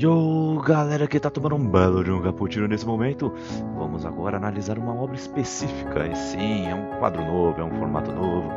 [0.00, 3.34] Yo, galera que tá tomando um belo de um cappuccino nesse momento,
[3.76, 6.06] vamos agora analisar uma obra específica.
[6.06, 8.50] E sim, é um quadro novo, é um formato novo,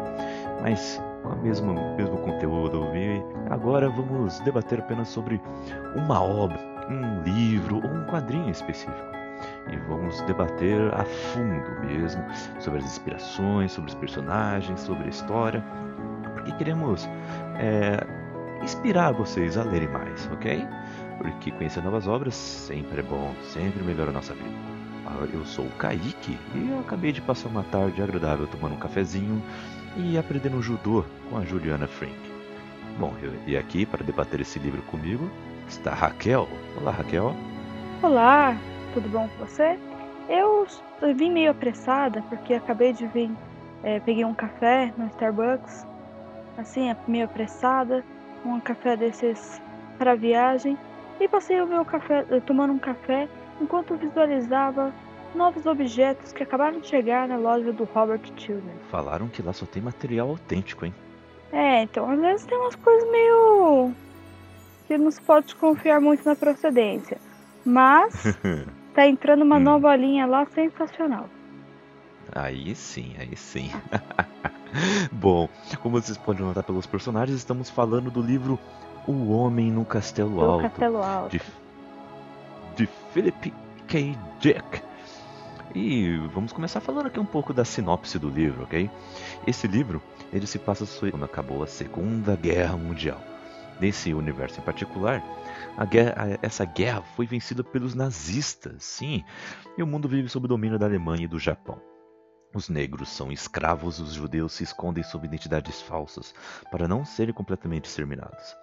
[0.62, 2.86] mas com o mesmo, mesmo conteúdo.
[2.96, 5.42] E agora vamos debater apenas sobre
[5.98, 6.58] uma obra,
[6.90, 8.96] um livro ou um quadrinho específico.
[9.70, 12.24] E vamos debater a fundo mesmo
[12.62, 15.62] sobre as inspirações, sobre os personagens, sobre a história,
[16.36, 17.06] porque queremos
[17.58, 18.02] é,
[18.64, 20.66] inspirar vocês a lerem mais, ok?
[21.18, 24.50] Porque conhecer novas obras sempre é bom, sempre melhora a nossa vida.
[25.06, 28.80] Ah, eu sou o Kaique e eu acabei de passar uma tarde agradável tomando um
[28.80, 29.42] cafezinho
[29.98, 32.16] e aprendendo judô com a Juliana Frank.
[32.98, 33.14] Bom,
[33.46, 35.30] e aqui para debater esse livro comigo
[35.68, 36.48] está a Raquel.
[36.80, 37.36] Olá, Raquel.
[38.02, 38.56] Olá,
[38.94, 39.78] tudo bom com você?
[40.30, 40.66] Eu
[41.16, 43.32] vim meio apressada porque acabei de vir,
[43.84, 45.86] é, peguei um café no Starbucks,
[46.58, 48.04] assim, meio apressada,
[48.46, 49.62] um café desses
[49.98, 50.78] para viagem
[51.20, 53.28] e passei o meu café, eh, tomando um café
[53.62, 54.94] enquanto visualizava
[55.36, 58.76] novos objetos que acabaram de chegar na loja do Robert Children.
[58.90, 60.94] Falaram que lá só tem material autêntico, hein?
[61.52, 63.92] É, então às vezes tem umas coisas meio.
[64.88, 67.18] que não se pode confiar muito na procedência.
[67.66, 68.36] Mas
[68.94, 69.62] tá entrando uma hum.
[69.62, 71.30] nova linha lá sensacional.
[72.36, 73.70] Aí sim, aí sim.
[75.12, 75.48] Bom,
[75.82, 78.60] como vocês podem notar pelos personagens, estamos falando do livro
[79.08, 80.64] o Homem no Castelo Alto.
[80.64, 81.32] Castelo Alto.
[81.32, 81.42] De,
[82.76, 83.54] de Philip
[83.88, 84.18] K.
[84.40, 84.82] Dick.
[85.76, 88.90] E vamos começar falando aqui um pouco da sinopse do livro, ok?
[89.48, 93.20] Esse livro, ele se passa quando acabou a Segunda Guerra Mundial.
[93.80, 95.24] Nesse universo em particular,
[95.76, 99.24] a guerra, essa guerra foi vencida pelos nazistas, sim,
[99.76, 101.82] e o mundo vive sob o domínio da Alemanha e do Japão.
[102.54, 106.36] Os negros são escravos, os judeus se escondem sob identidades falsas
[106.70, 108.63] para não serem completamente exterminados.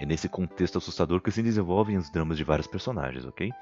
[0.00, 3.52] É nesse contexto assustador que se desenvolvem os dramas de vários personagens, ok?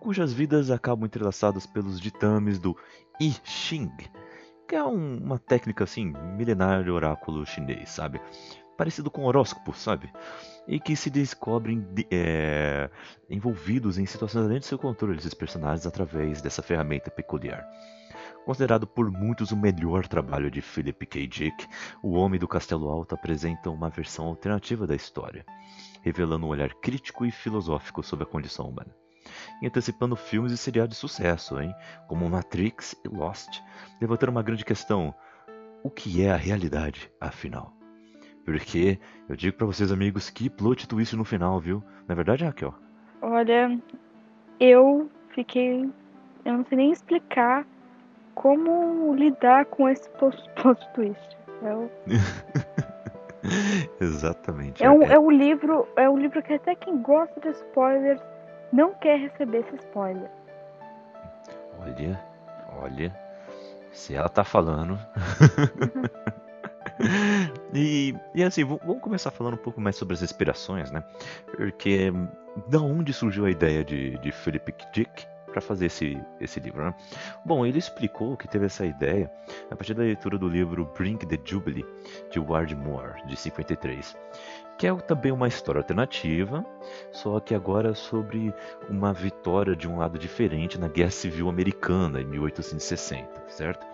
[0.00, 2.76] Cujas vidas acabam entrelaçadas pelos ditames do
[3.20, 3.92] I Ching,
[4.68, 8.20] que é um, uma técnica assim, milenar de oráculo chinês, sabe?
[8.76, 10.12] Parecido com horóscopo, sabe?
[10.66, 12.90] E que se descobrem é,
[13.30, 17.64] envolvidos em situações além de seu controle desses personagens através dessa ferramenta peculiar.
[18.44, 21.26] Considerado por muitos o melhor trabalho de Philip K.
[21.28, 21.66] Dick,
[22.02, 25.46] O Homem do Castelo Alto apresenta uma versão alternativa da história,
[26.02, 28.92] revelando um olhar crítico e filosófico sobre a condição humana.
[29.60, 31.72] E antecipando filmes e seriados de sucesso, hein?
[32.08, 33.60] como Matrix e Lost,
[34.00, 35.14] levantando uma grande questão:
[35.84, 37.72] o que é a realidade, afinal?
[38.44, 38.98] Porque
[39.28, 41.80] eu digo para vocês, amigos, que plot twist no final, viu?
[42.08, 42.74] Na é verdade, Raquel?
[43.20, 43.80] Olha,
[44.58, 45.88] eu fiquei.
[46.44, 47.64] Eu não sei nem explicar
[48.34, 50.36] como lidar com esse plot
[50.94, 51.38] twist.
[51.62, 51.90] É o...
[54.00, 54.82] Exatamente.
[54.82, 55.14] É um, é.
[55.14, 58.20] é um livro, é um livro que até quem gosta de spoilers
[58.72, 60.30] não quer receber esse spoiler.
[61.80, 62.20] Olha,
[62.80, 63.14] olha,
[63.92, 64.98] se ela tá falando.
[67.74, 71.02] e, e assim, vamos começar falando um pouco mais sobre as inspirações, né?
[71.56, 72.12] Porque
[72.68, 76.82] da onde surgiu a ideia de, de Philip Dick para fazer esse, esse livro.
[76.82, 76.94] Né?
[77.44, 79.30] Bom, ele explicou que teve essa ideia
[79.70, 81.84] a partir da leitura do livro Bring the Jubilee,
[82.30, 84.16] de Ward Moore, de 53,
[84.78, 86.64] que é também uma história alternativa,
[87.12, 88.52] só que agora sobre
[88.88, 93.86] uma vitória de um lado diferente na Guerra Civil Americana, em 1860, certo?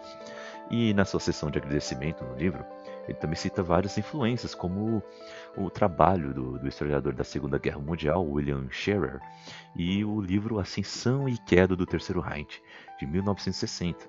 [0.71, 2.65] E na sua sessão de agradecimento no livro,
[3.09, 5.03] ele também cita várias influências, como
[5.57, 9.19] o trabalho do, do, historiador da Segunda Guerra Mundial, William Scherer,
[9.75, 12.63] e o livro Ascensão e Queda do Terceiro Reich,
[12.99, 14.07] de 1960.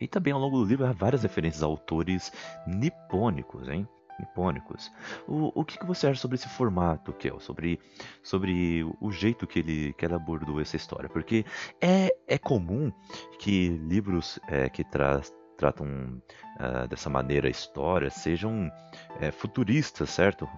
[0.00, 2.32] E também ao longo do livro há várias referências a autores
[2.66, 3.86] nipônicos, hein?
[4.20, 4.92] nipônicos.
[5.26, 7.40] O, o que, que, você acha sobre esse formato, Kel?
[7.40, 7.80] Sobre,
[8.22, 11.08] sobre o jeito que ele, que abordou essa história?
[11.08, 11.44] Porque
[11.80, 12.92] é, é comum
[13.38, 15.86] que livros é, que traz, tratam
[16.58, 18.72] uh, dessa maneira a história sejam
[19.20, 20.48] é, futuristas, certo?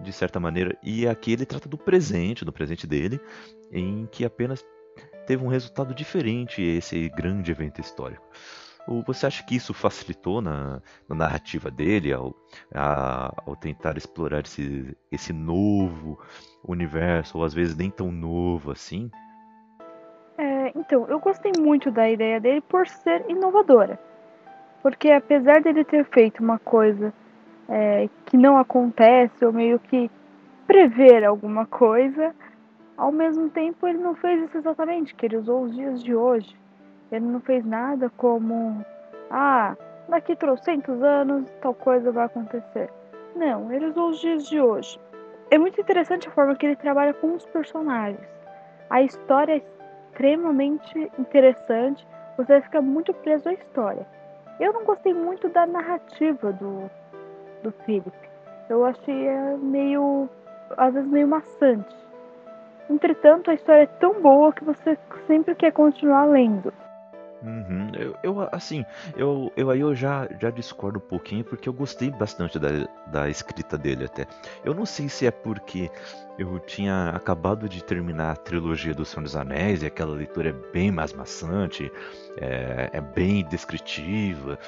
[0.00, 0.78] De certa maneira.
[0.82, 3.20] E aqui ele trata do presente, do presente dele,
[3.72, 4.64] em que apenas
[5.26, 8.24] teve um resultado diferente esse grande evento histórico.
[9.06, 12.34] Você acha que isso facilitou na, na narrativa dele ao,
[12.74, 16.18] a, ao tentar explorar esse, esse novo
[16.64, 19.10] universo, ou às vezes nem tão novo assim?
[20.38, 23.98] É, então, eu gostei muito da ideia dele por ser inovadora.
[24.82, 27.12] Porque apesar dele ter feito uma coisa
[27.68, 30.10] é, que não acontece, ou meio que
[30.66, 32.34] prever alguma coisa,
[32.96, 36.56] ao mesmo tempo ele não fez isso exatamente, que ele usou os dias de hoje.
[37.10, 38.84] Ele não fez nada como,
[39.30, 39.76] ah,
[40.08, 42.90] daqui trocentos anos tal coisa vai acontecer.
[43.34, 44.98] Não, ele usou os dias de hoje.
[45.50, 48.28] é muito interessante a forma que ele trabalha com os personagens.
[48.88, 49.62] A história é
[50.06, 52.06] extremamente interessante,
[52.36, 54.06] você fica muito preso à história.
[54.60, 56.90] Eu não gostei muito da narrativa do,
[57.62, 58.12] do Philip.
[58.68, 60.28] Eu achei meio.
[60.76, 61.96] às vezes meio maçante.
[62.90, 66.72] Entretanto, a história é tão boa que você sempre quer continuar lendo.
[67.42, 67.90] Uhum.
[67.94, 68.84] Eu, eu, assim,
[69.16, 72.68] eu, eu aí eu já, já discordo um pouquinho porque eu gostei bastante da,
[73.06, 74.26] da escrita dele até.
[74.64, 75.90] Eu não sei se é porque
[76.38, 80.72] eu tinha acabado de terminar a trilogia do Senhor dos Anéis e aquela leitura é
[80.72, 81.90] bem mais maçante,
[82.36, 84.58] é, é bem descritiva.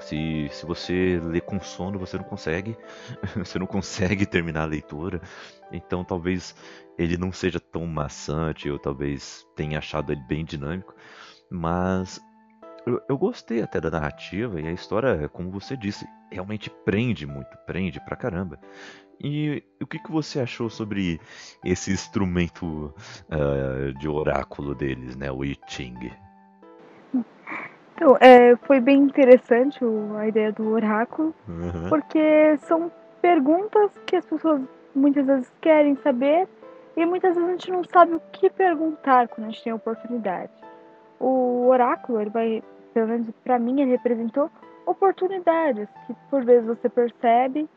[0.00, 2.76] Se, se você lê com sono, você não consegue,
[3.36, 5.20] você não consegue terminar a leitura.
[5.70, 6.56] Então talvez
[6.98, 10.94] ele não seja tão maçante, eu talvez tenha achado ele bem dinâmico.
[11.50, 12.20] Mas
[12.86, 17.56] eu, eu, gostei até da narrativa e a história, como você disse, realmente prende muito,
[17.66, 18.58] prende pra caramba.
[19.22, 21.20] E o que, que você achou sobre
[21.62, 22.94] esse instrumento
[23.28, 26.10] uh, de oráculo deles, né, o I Ching?
[27.94, 31.90] Então, é, foi bem interessante o, a ideia do oráculo, uhum.
[31.90, 34.62] porque são perguntas que as pessoas
[34.94, 36.48] muitas vezes querem saber
[36.96, 39.76] e muitas vezes a gente não sabe o que perguntar quando a gente tem a
[39.76, 40.50] oportunidade
[41.20, 42.62] o oráculo, ele vai,
[42.94, 44.50] pelo menos para mim, ele representou
[44.86, 47.68] oportunidades que por vezes você percebe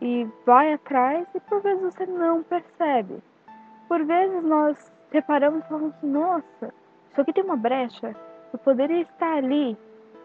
[0.00, 3.22] e vai atrás e por vezes você não percebe.
[3.86, 6.74] Por vezes nós reparamos e falamos assim, nossa,
[7.10, 8.16] isso aqui tem uma brecha,
[8.52, 9.76] eu poderia estar ali.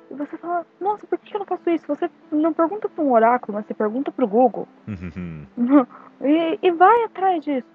[0.09, 1.85] E você fala, nossa, por que eu não faço isso?
[1.87, 4.67] Você não pergunta para um oráculo, mas você pergunta para o Google.
[6.21, 7.67] e, e vai atrás disso.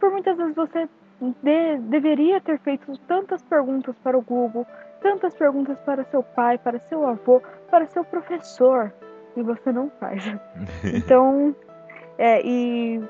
[0.00, 0.88] Por muitas vezes você
[1.20, 4.66] de, deveria ter feito tantas perguntas para o Google,
[5.00, 8.92] tantas perguntas para seu pai, para seu avô, para seu professor,
[9.36, 10.22] e você não faz.
[10.84, 11.54] então,
[12.18, 13.02] é, e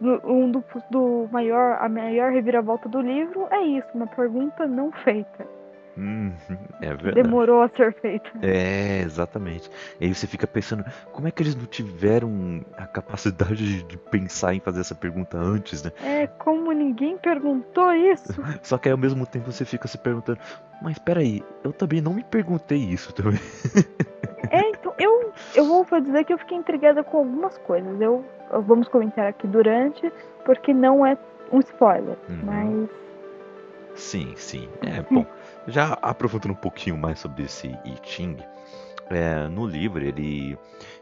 [0.00, 5.46] um do, do maior, a maior reviravolta do livro é isso, uma pergunta não feita.
[5.96, 6.32] Hum,
[6.80, 7.22] é verdade.
[7.22, 8.28] Demorou a ser feito.
[8.42, 9.70] É, exatamente.
[10.00, 14.54] E aí você fica pensando, como é que eles não tiveram a capacidade de pensar
[14.54, 15.92] em fazer essa pergunta antes, né?
[16.02, 18.42] É, como ninguém perguntou isso.
[18.62, 20.38] Só que aí ao mesmo tempo você fica se perguntando,
[20.82, 23.40] mas peraí, eu também não me perguntei isso também.
[24.50, 27.98] É, então, eu, eu vou dizer que eu fiquei intrigada com algumas coisas.
[27.98, 28.24] Eu,
[28.66, 30.12] vamos comentar aqui durante,
[30.44, 31.16] porque não é
[31.50, 32.40] um spoiler, uhum.
[32.44, 32.90] mas.
[33.94, 34.68] Sim, sim.
[34.82, 35.26] É, bom.
[35.66, 38.36] Já aprofundando um pouquinho mais sobre esse I Ching,
[39.10, 40.58] é, no livro ele,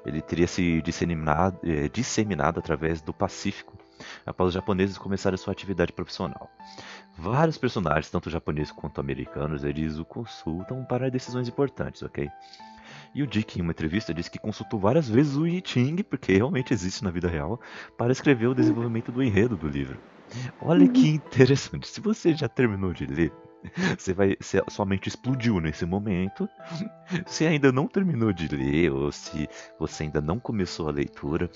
[0.06, 3.76] ele teria se disseminado, é, disseminado através do Pacífico
[4.25, 6.50] após os japoneses começarem sua atividade profissional.
[7.16, 12.31] Vários personagens, tanto japoneses quanto americanos, eles o consultam para decisões importantes, ok?
[13.14, 16.34] E o Dick, em uma entrevista, disse que consultou várias vezes o I Ching, porque
[16.34, 17.60] realmente existe na vida real,
[17.96, 19.99] para escrever o desenvolvimento do enredo do livro.
[20.60, 21.87] Olha que interessante.
[21.87, 23.32] Se você já terminou de ler,
[23.99, 26.49] você vai, você, sua mente explodiu nesse momento.
[27.26, 31.50] Se ainda não terminou de ler ou se você ainda não começou a leitura,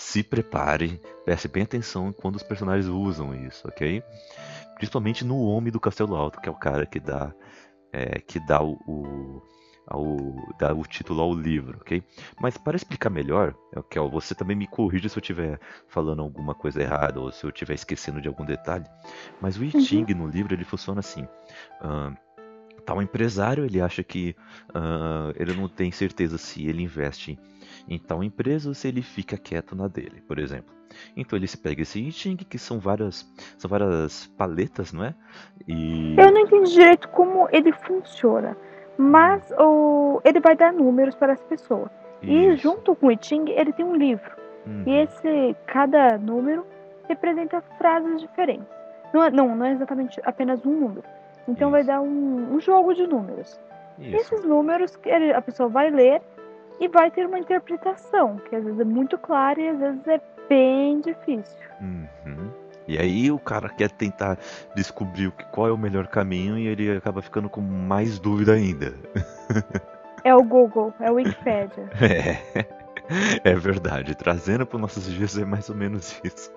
[0.00, 4.02] se prepare, preste bem atenção quando os personagens usam isso, ok?
[4.76, 7.30] Principalmente no Homem do Castelo Alto, que é o cara que dá,
[7.92, 9.42] é, que dá o, o
[9.86, 10.16] ao
[10.58, 12.02] dar o título ao livro, ok?
[12.40, 16.80] Mas para explicar melhor, okay, você também me corrija se eu estiver falando alguma coisa
[16.80, 18.86] errada ou se eu estiver esquecendo de algum detalhe.
[19.38, 20.20] Mas o I Ching uhum.
[20.20, 21.24] no livro ele funciona assim.
[21.82, 22.16] Uh,
[22.86, 24.34] tal empresário ele acha que
[24.70, 27.38] uh, ele não tem certeza se ele investe
[27.90, 30.72] em tal empresa ou se ele fica quieto na dele, por exemplo.
[31.16, 33.28] Então ele se pega esse I Ching, que são várias,
[33.58, 35.14] são várias paletas, não é?
[35.66, 36.16] E...
[36.16, 38.56] Eu não entendi direito como ele funciona.
[38.96, 41.90] Mas o, ele vai dar números para as pessoas.
[42.22, 42.32] Isso.
[42.32, 44.30] E junto com o Iting, ele tem um livro.
[44.66, 44.84] Uhum.
[44.86, 46.66] E esse, cada número
[47.08, 48.66] representa frases diferentes.
[49.12, 51.04] Não, é, não, não é exatamente apenas um número.
[51.48, 51.70] Então Isso.
[51.70, 53.58] vai dar um, um, jogo de números.
[53.98, 54.16] Isso.
[54.16, 54.98] Esses números
[55.34, 56.22] a pessoa vai ler
[56.80, 60.20] e vai ter uma interpretação, que às vezes é muito clara e às vezes é
[60.48, 61.68] bem difícil.
[61.80, 62.50] Uhum.
[62.88, 64.38] E aí o cara quer tentar
[64.74, 68.94] descobrir qual é o melhor caminho e ele acaba ficando com mais dúvida ainda.
[70.22, 71.88] É o Google, é o Wikipedia.
[73.42, 74.14] É, é verdade.
[74.14, 76.52] Trazendo para os nossos dias é mais ou menos isso.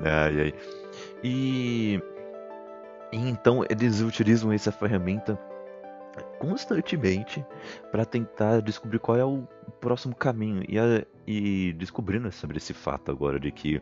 [0.00, 0.54] Ai, ai.
[1.22, 2.02] E,
[3.12, 5.38] e então eles utilizam essa ferramenta
[6.38, 7.44] constantemente
[7.90, 9.46] para tentar descobrir qual é o
[9.80, 13.80] próximo caminho e, a, e descobrindo sobre esse fato agora de que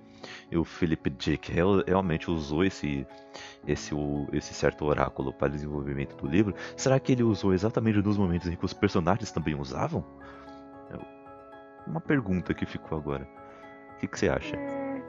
[0.54, 3.06] o Philip Dick realmente usou esse,
[3.66, 3.94] esse,
[4.32, 8.48] esse certo oráculo para o desenvolvimento do livro, será que ele usou exatamente nos momentos
[8.48, 10.04] em que os personagens também usavam?
[10.90, 13.28] É uma pergunta que ficou agora.
[13.94, 14.56] O que, que você acha?
[14.56, 15.02] É,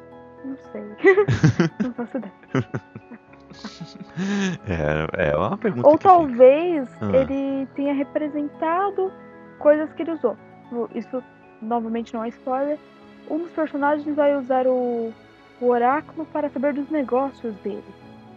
[0.46, 0.82] Não sei.
[1.84, 2.34] não faço ideia.
[5.18, 5.88] É, é uma pergunta.
[5.88, 7.12] Ou talvez Ah.
[7.14, 9.12] ele tenha representado
[9.60, 10.38] coisas que ele usou.
[10.94, 11.24] Isso,
[11.62, 12.78] novamente, não é spoiler.
[13.30, 15.14] Um dos personagens vai usar o,
[15.60, 17.84] o oráculo para saber dos negócios dele.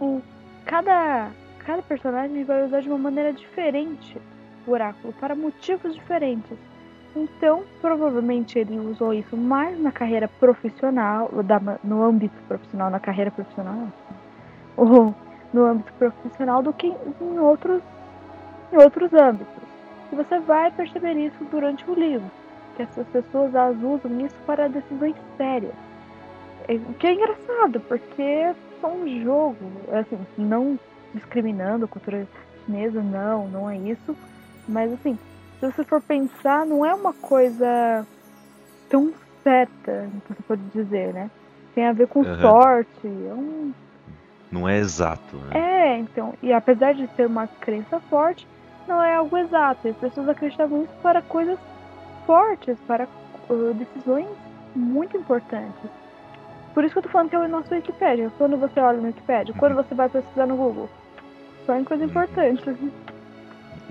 [0.01, 0.21] O,
[0.65, 1.31] cada,
[1.65, 4.21] cada personagem vai usar de uma maneira diferente
[4.67, 6.59] o oráculo, para motivos diferentes.
[7.17, 13.31] Então, provavelmente ele usou isso mais na carreira profissional, da, no âmbito profissional, na carreira
[13.31, 13.89] profissional,
[14.79, 15.15] ou
[15.53, 17.83] no âmbito profissional do que em outros,
[18.73, 19.63] em outros âmbitos.
[20.13, 22.31] E você vai perceber isso durante o livro,
[22.77, 25.75] que essas pessoas elas usam isso para decisões sérias.
[26.69, 29.57] É- O que é engraçado, porque é só um jogo,
[29.93, 30.79] assim, não
[31.13, 32.27] discriminando a cultura
[32.65, 34.17] chinesa, não, não é isso.
[34.69, 35.19] Mas assim,
[35.59, 38.07] se você for pensar, não é uma coisa
[38.89, 41.31] tão certa, você pode dizer, né?
[41.75, 42.41] Tem a ver com Aham.
[42.41, 43.73] sorte, é um
[44.50, 45.59] Não é exato, né?
[45.59, 48.47] é, então, e apesar de ser uma crença forte,
[48.87, 49.87] não é algo exato.
[49.87, 51.59] E as pessoas acreditavam isso para coisas
[52.26, 53.07] fortes, para
[53.50, 54.28] uh, decisões
[54.75, 55.90] muito importantes.
[56.75, 58.31] Por isso que eu tô falando que é o nosso Wikipedia.
[58.38, 60.88] Quando você olha no Wikipedia, quando você vai pesquisar no Google,
[61.67, 62.11] só em coisa Uhum.
[62.11, 62.62] importante.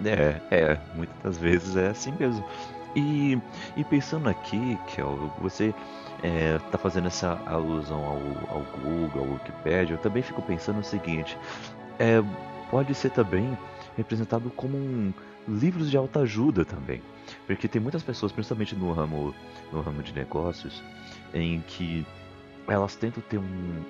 [0.06, 2.44] É, é, muitas das vezes é assim mesmo.
[2.98, 3.40] E,
[3.76, 5.72] e pensando aqui, Kel, você
[6.24, 10.84] é, tá fazendo essa alusão ao, ao Google, ao Wikipedia, eu também fico pensando o
[10.84, 11.38] seguinte,
[12.00, 12.24] é,
[12.72, 13.56] pode ser também
[13.96, 15.14] representado como um
[15.48, 17.00] livros de autoajuda também.
[17.46, 19.32] Porque tem muitas pessoas, principalmente no ramo,
[19.72, 20.82] no ramo de negócios,
[21.36, 22.04] em que
[22.68, 23.44] elas tentam ter um,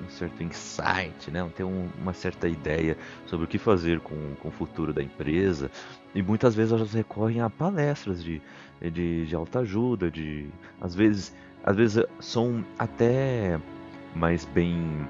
[0.03, 1.49] um certo insight, né?
[1.55, 2.95] ter um- uma certa ideia
[3.25, 5.71] sobre o que fazer com, com o futuro da empresa.
[6.13, 8.41] E muitas vezes elas recorrem a palestras de,
[8.81, 13.59] de, de autoajuda, de às vezes, às vezes são até
[14.15, 15.07] mais bem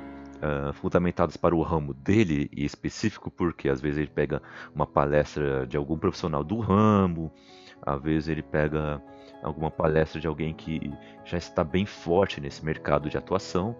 [0.74, 4.42] fundamentadas para o ramo dele e específico, porque às vezes ele pega
[4.74, 7.32] uma palestra de algum profissional do ramo,
[7.82, 9.02] às vezes ele pega
[9.42, 10.92] alguma palestra de alguém que
[11.26, 13.76] já está bem forte nesse mercado de atuação,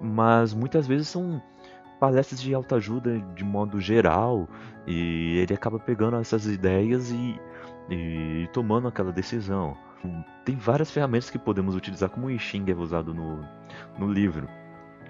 [0.00, 1.42] mas muitas vezes são
[2.00, 4.48] palestras de autoajuda de modo geral
[4.86, 7.40] e ele acaba pegando essas ideias e,
[7.90, 9.76] e tomando aquela decisão.
[10.44, 13.42] Tem várias ferramentas que podemos utilizar, como o I Ching é usado no,
[13.98, 14.46] no livro,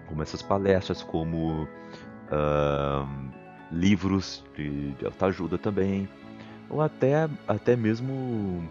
[0.06, 1.68] como essas palestras, como
[2.30, 3.30] ahn,
[3.72, 6.08] livros de, de autoajuda também,
[6.70, 8.68] ou até, até mesmo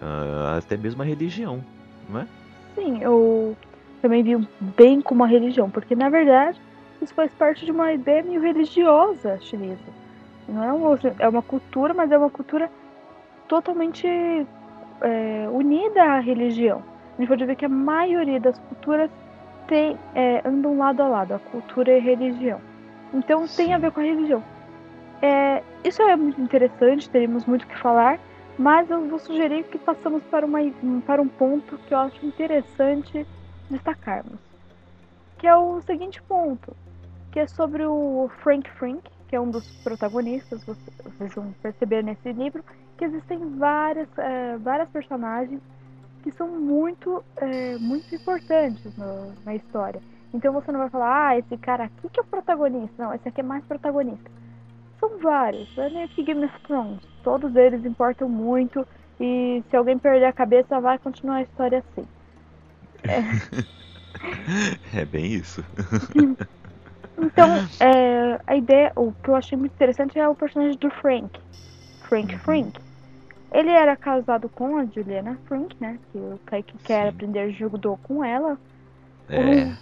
[0.00, 1.64] ah, até mesmo a religião,
[2.08, 2.26] não é?
[2.74, 3.56] Sim, eu
[4.02, 6.60] também vi bem como uma religião, porque na verdade
[7.00, 9.96] isso faz parte de uma ideia meio religiosa chinesa.
[10.48, 12.70] Não é uma, é uma cultura, mas é uma cultura
[13.48, 14.06] totalmente
[15.00, 16.82] é, unida à religião.
[17.16, 19.10] A gente pode ver que a maioria das culturas
[19.66, 22.60] tem, é, andam lado a lado, a cultura e a religião.
[23.14, 23.82] Então tem a Sim.
[23.82, 24.42] ver com a religião.
[25.22, 28.18] É, isso é muito interessante, teríamos muito o que falar,
[28.58, 30.58] mas eu vou sugerir que passamos para, uma,
[31.06, 33.26] para um ponto que eu acho interessante
[33.70, 34.38] destacarmos.
[35.38, 36.76] Que é o seguinte ponto,
[37.30, 42.02] que é sobre o Frank Frink, que é um dos protagonistas, você- vocês vão perceber
[42.02, 42.64] nesse livro,
[42.96, 45.60] que existem várias, é, várias personagens
[46.22, 50.02] que são muito, é, muito importantes no- na história.
[50.34, 53.02] Então você não vai falar, ah, esse cara aqui que é o protagonista.
[53.02, 54.30] Não, esse aqui é mais protagonista.
[55.00, 57.00] São vários, é meio que Game of Thrones.
[57.22, 58.86] Todos eles importam muito
[59.20, 62.06] e se alguém perder a cabeça vai continuar a história assim.
[64.94, 65.62] É bem isso.
[67.18, 67.48] Então,
[67.80, 71.38] é, a ideia, o que eu achei muito interessante é o personagem do Frank.
[72.08, 72.38] Frank Uhum.
[72.40, 72.80] Frank.
[73.56, 75.98] Ele era casado com a Juliana Frank, né?
[76.12, 77.08] Que o Kaique quer Sim.
[77.08, 78.58] aprender judô com ela.
[79.28, 79.76] É.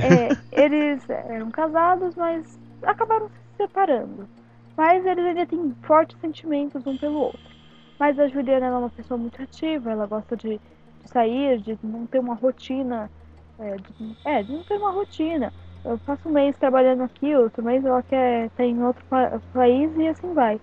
[0.00, 4.28] É, eles eram casados, mas acabaram se separando.
[4.76, 7.54] Mas eles ainda têm fortes sentimentos um pelo outro.
[7.98, 12.06] Mas a Juliana é uma pessoa muito ativa, ela gosta de, de sair, de não
[12.06, 13.10] ter uma rotina.
[13.58, 15.52] É de, é, de não ter uma rotina.
[15.84, 19.94] Eu passo um mês trabalhando aqui, outro mês ela quer estar em outro pa- país
[19.98, 20.58] e assim vai.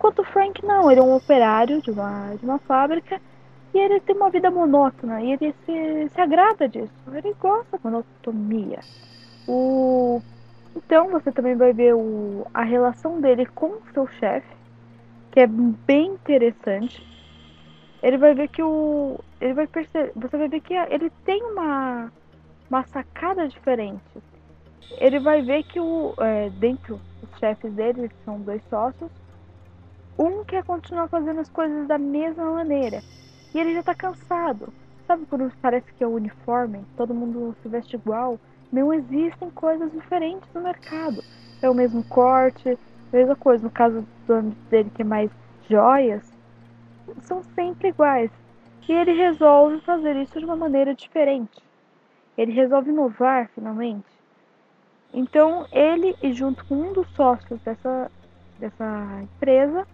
[0.00, 3.20] Enquanto o Frank não, ele é um operário de uma, de uma fábrica
[3.74, 6.90] e ele tem uma vida monótona e ele se, se agrada disso.
[7.12, 8.80] Ele gosta da monotonia.
[9.46, 10.22] O...
[10.74, 12.46] Então você também vai ver o...
[12.54, 14.48] a relação dele com o seu chefe,
[15.32, 17.06] que é bem interessante.
[18.02, 19.20] Ele vai ver que o.
[19.38, 20.12] Ele vai perceber.
[20.16, 22.10] Você vai ver que ele tem uma,
[22.70, 24.00] uma sacada diferente.
[24.96, 26.14] Ele vai ver que o.
[26.18, 29.10] É, dentro dos chefes dele, que são dois sócios,
[30.20, 33.02] um quer continuar fazendo as coisas da mesma maneira.
[33.54, 34.70] E ele já tá cansado.
[35.06, 36.84] Sabe quando parece que é o uniforme?
[36.96, 38.38] Todo mundo se veste igual.
[38.70, 41.24] não existem coisas diferentes no mercado.
[41.62, 42.78] É o mesmo corte,
[43.10, 43.64] mesma coisa.
[43.64, 45.30] No caso do dele que é mais
[45.68, 46.30] joias,
[47.22, 48.30] são sempre iguais.
[48.86, 51.62] E ele resolve fazer isso de uma maneira diferente.
[52.36, 54.08] Ele resolve inovar finalmente.
[55.14, 58.10] Então ele e junto com um dos sócios dessa,
[58.58, 59.86] dessa empresa,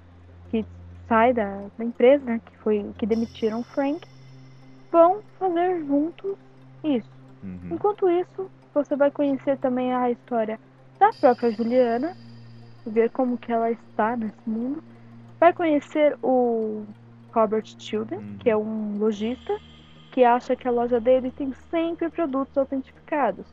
[1.09, 4.07] sai da, da empresa, né, que foi que demitiram o Frank,
[4.91, 6.37] vão fazer juntos
[6.83, 7.11] isso.
[7.43, 7.71] Uhum.
[7.73, 10.59] Enquanto isso, você vai conhecer também a história
[10.99, 12.17] da própria Juliana,
[12.87, 14.83] ver como que ela está nesse mundo.
[15.39, 16.85] Vai conhecer o
[17.33, 18.39] Robert Tilden, uhum.
[18.39, 19.59] que é um lojista,
[20.13, 23.47] que acha que a loja dele tem sempre produtos autentificados.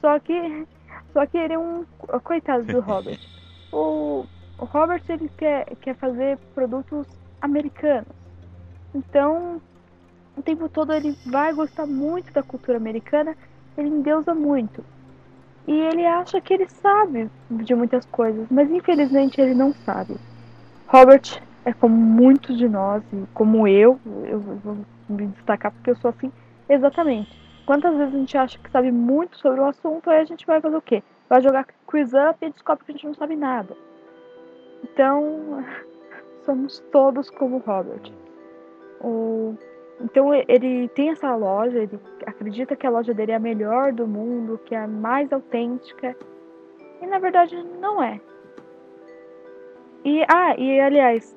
[0.00, 0.66] Só que,
[1.12, 1.84] só que ele é um
[2.22, 3.18] coitado do Robert.
[3.72, 4.26] o,
[4.58, 7.06] o Robert ele quer, quer fazer produtos
[7.40, 8.08] americanos.
[8.94, 9.60] Então,
[10.36, 13.36] o tempo todo ele vai gostar muito da cultura americana,
[13.76, 14.84] ele endeusa muito.
[15.66, 20.16] E ele acha que ele sabe de muitas coisas, mas infelizmente ele não sabe.
[20.86, 25.96] Robert é como muitos de nós, e como eu, eu vou me destacar porque eu
[25.96, 26.32] sou assim,
[26.68, 27.36] exatamente.
[27.66, 30.60] Quantas vezes a gente acha que sabe muito sobre o assunto, aí a gente vai
[30.60, 31.02] fazer o quê?
[31.28, 33.76] Vai jogar quiz up e descobre que a gente não sabe nada.
[34.92, 35.64] Então,
[36.44, 38.12] somos todos como Robert.
[39.00, 39.54] O
[39.98, 44.06] então ele tem essa loja, ele acredita que a loja dele é a melhor do
[44.06, 46.14] mundo, que é a mais autêntica.
[47.00, 48.20] E na verdade não é.
[50.04, 51.34] E ah, e aliás,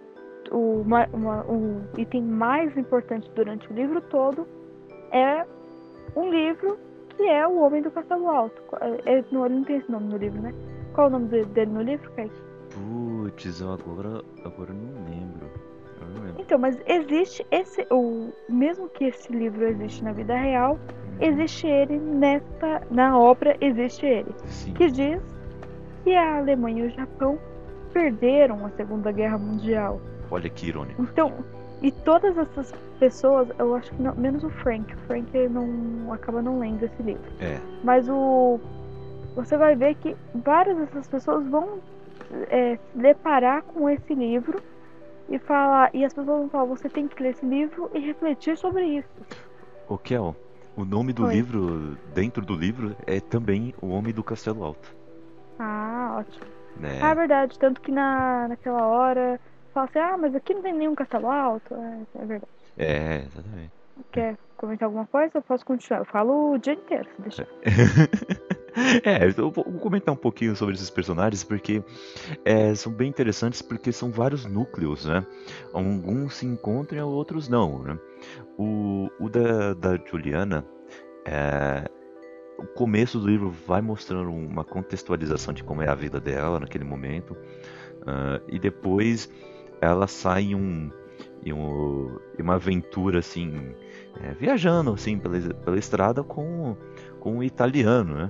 [0.51, 4.46] o, uma, uma, o item mais importante durante o livro todo
[5.12, 5.46] é
[6.15, 6.77] um livro
[7.15, 8.62] que é O Homem do Castelo Alto.
[9.06, 10.53] É, não, ele não tem esse nome no livro, né?
[10.94, 12.49] Qual é o nome dele no livro, Kaique?
[12.69, 15.49] Putz, eu agora, agora não lembro.
[16.38, 17.85] Então, mas existe esse.
[17.91, 21.17] O, mesmo que esse livro existe na vida real, uhum.
[21.19, 22.81] existe ele nesta.
[22.89, 24.33] Na obra existe ele.
[24.45, 24.73] Sim.
[24.73, 25.21] Que diz
[26.03, 27.37] que a Alemanha e o Japão
[27.91, 30.01] perderam a Segunda Guerra Mundial.
[30.31, 31.01] Olha que irônico.
[31.01, 31.33] Então,
[31.81, 34.94] e todas essas pessoas, eu acho que não, menos o Frank.
[34.94, 37.31] O Frank não acaba não lendo esse livro.
[37.39, 37.59] É.
[37.83, 38.59] Mas o
[39.35, 41.79] você vai ver que várias dessas pessoas vão
[42.50, 44.61] é, se deparar com esse livro
[45.29, 48.57] e falar e as pessoas vão falar, você tem que ler esse livro e refletir
[48.57, 49.09] sobre isso.
[49.87, 50.35] O Kel,
[50.75, 51.33] o nome do Oi.
[51.33, 54.96] livro, dentro do livro, é também O Homem do Castelo Alto.
[55.59, 56.46] Ah, ótimo.
[56.77, 57.00] Né?
[57.01, 59.39] Ah, é verdade, tanto que na, naquela hora
[59.74, 61.75] fala assim, ah, mas aqui não tem nenhum castelo alto.
[61.75, 62.51] É, é verdade.
[62.77, 63.72] É, exatamente.
[64.11, 65.31] Quer comentar alguma coisa?
[65.37, 66.00] Eu posso continuar.
[66.00, 67.48] Eu falo o dia inteiro, se deixar.
[69.03, 71.84] É, eu vou comentar um pouquinho sobre esses personagens porque
[72.46, 75.25] é, são bem interessantes porque são vários núcleos, né?
[75.74, 78.00] Alguns se encontram outros não, né?
[78.58, 80.66] O, o da, da Juliana,
[81.25, 81.90] é,
[82.58, 86.84] o começo do livro vai mostrando uma contextualização de como é a vida dela naquele
[86.84, 89.32] momento uh, e depois
[89.82, 90.92] ela sai em um,
[91.44, 93.74] em, um, em uma aventura assim,
[94.22, 96.75] é, viajando assim pela, pela estrada com,
[97.20, 98.29] com um italiano, né?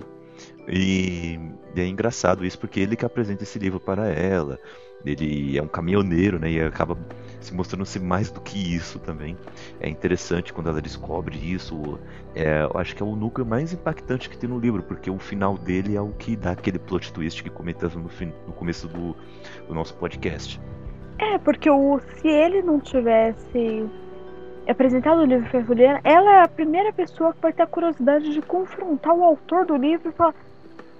[0.68, 1.40] E,
[1.76, 4.60] e, é engraçado isso porque ele que apresenta esse livro para ela.
[5.06, 6.52] Ele é um caminhoneiro, né?
[6.52, 6.98] E acaba
[7.40, 9.38] se mostrando ser mais do que isso também.
[9.80, 11.98] É interessante quando ela descobre isso.
[12.36, 15.18] É, eu acho que é o núcleo mais impactante que tem no livro, porque o
[15.18, 19.16] final dele é o que dá aquele plot twist que comentamos no, no começo do,
[19.68, 20.60] do nosso podcast.
[21.18, 23.90] É, porque o, se ele não tivesse
[24.72, 28.32] apresentado o livro para Juliana, ela é a primeira pessoa que vai ter a curiosidade
[28.32, 30.36] de confrontar o autor do livro e falar: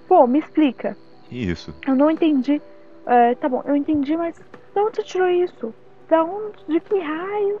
[0.08, 0.96] pô, me explica.
[1.30, 1.74] Isso.
[1.86, 2.60] Eu não entendi.
[3.06, 5.74] É, tá bom, eu entendi, mas de onde você tirou isso?
[6.08, 7.60] Da onde, de que raio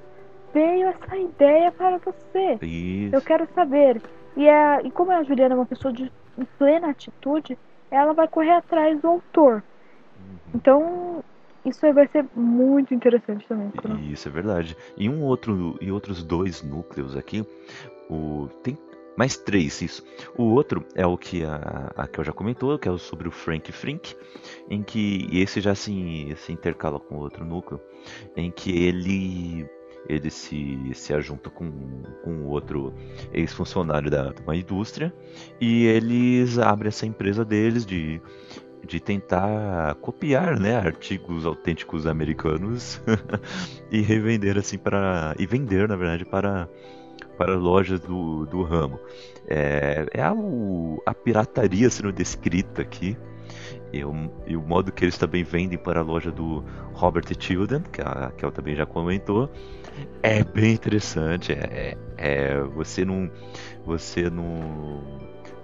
[0.52, 2.58] veio essa ideia para você?
[2.62, 3.14] Isso.
[3.14, 4.02] Eu quero saber.
[4.36, 6.10] E, é, e como a Juliana é uma pessoa de
[6.58, 7.58] plena atitude,
[7.90, 9.62] ela vai correr atrás do autor.
[10.18, 10.36] Uhum.
[10.54, 11.24] Então,
[11.64, 13.70] isso vai ser muito interessante também.
[14.10, 14.76] Isso é verdade.
[14.96, 17.44] E um outro e outros dois núcleos aqui,
[18.08, 18.78] o tem
[19.16, 20.02] mais três, isso.
[20.36, 23.70] O outro é o que a, a Kel já comentou, que é sobre o Frank
[23.70, 24.16] Frink,
[24.68, 27.80] em que esse já se, se intercala com outro núcleo,
[28.36, 29.68] em que ele
[30.08, 31.70] ele se, se ajunta com,
[32.24, 32.94] com outro
[33.34, 35.12] ex-funcionário da, uma indústria
[35.60, 38.20] e eles abrem essa empresa deles de,
[38.86, 43.00] de tentar copiar né, artigos autênticos americanos
[43.90, 46.68] e revender assim para e vender na verdade para
[47.40, 49.00] para lojas do, do ramo.
[49.48, 50.34] É, é a,
[51.06, 53.16] a pirataria sendo descrita aqui.
[53.92, 56.62] E o, e o, modo que eles também vendem para a loja do
[56.92, 59.50] Robert Tilden, que a Kel também já comentou,
[60.22, 61.52] é bem interessante.
[61.52, 63.30] É, é, é você não,
[63.84, 65.02] você não,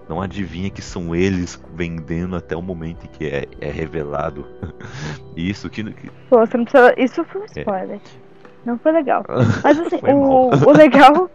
[0.08, 4.46] não adivinha que são eles vendendo até o momento em que é, é revelado.
[5.36, 6.10] Isso que, que.
[6.28, 6.94] Pô, você não precisa.
[6.96, 7.60] Isso foi um é.
[7.60, 7.96] spoiler.
[7.96, 8.26] É.
[8.64, 9.24] Não foi legal.
[9.62, 11.30] Mas assim, o, o legal.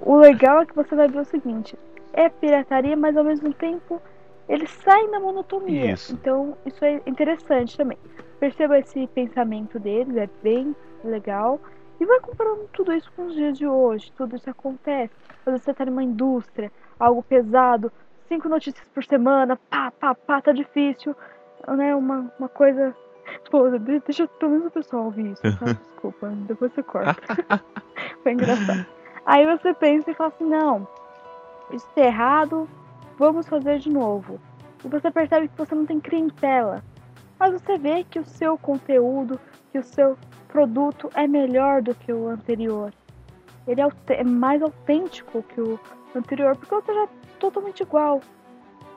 [0.00, 1.76] O legal é que você vai ver o seguinte:
[2.12, 4.00] é pirataria, mas ao mesmo tempo
[4.48, 5.92] eles saem da monotonia.
[5.92, 6.12] Isso.
[6.12, 7.98] Então, isso é interessante também.
[8.38, 11.60] Perceba esse pensamento deles, é bem legal.
[11.98, 14.12] E vai comparando tudo isso com os dias de hoje.
[14.12, 15.14] Tudo isso acontece.
[15.44, 17.90] Quando você está numa indústria, algo pesado,
[18.28, 21.16] cinco notícias por semana, pá, pá, pá, tá difícil.
[21.68, 21.94] Né?
[21.94, 22.94] Uma, uma coisa.
[23.50, 25.72] Pô, deixa pelo menos o pessoal ouvir isso, tá?
[25.72, 27.14] Desculpa, depois você corta.
[28.22, 28.86] Foi engraçado.
[29.24, 30.86] Aí você pensa e fala assim, não,
[31.72, 32.68] isso tá errado,
[33.18, 34.40] vamos fazer de novo.
[34.84, 36.82] E você percebe que você não tem clientela.
[37.38, 39.40] Mas você vê que o seu conteúdo,
[39.72, 40.16] que o seu
[40.56, 42.90] produto é melhor do que o anterior.
[43.68, 45.78] Ele é, é mais autêntico que o
[46.14, 48.22] anterior, porque o outro já é totalmente igual.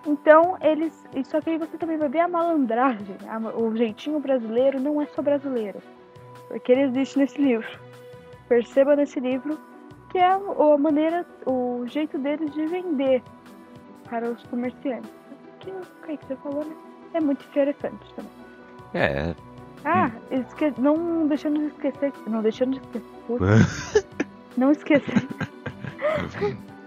[0.08, 0.93] Então, eles.
[1.26, 3.17] Só que aí você também vai ver a malandragem.
[3.58, 5.80] o jeitinho brasileiro não é só brasileiro.
[6.48, 7.67] Porque ele existe nesse livro.
[8.48, 9.60] Perceba nesse livro
[10.12, 13.22] que é a maneira, o jeito deles de vender
[14.10, 15.12] para os comerciantes.
[15.60, 15.72] Que
[16.17, 16.76] que você falou, né?
[17.13, 18.32] É muito interessante também.
[18.93, 19.48] É.
[19.85, 20.39] Ah, hum.
[20.39, 20.73] esque...
[20.77, 22.13] não deixando de esquecer.
[22.27, 24.05] Não deixando de esquecer.
[24.57, 25.27] não esquecer.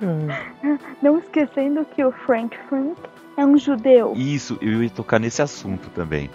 [1.03, 3.01] não esquecendo que o Frank Frank
[3.37, 4.13] é um judeu.
[4.15, 6.31] Isso, eu ia tocar nesse assunto também.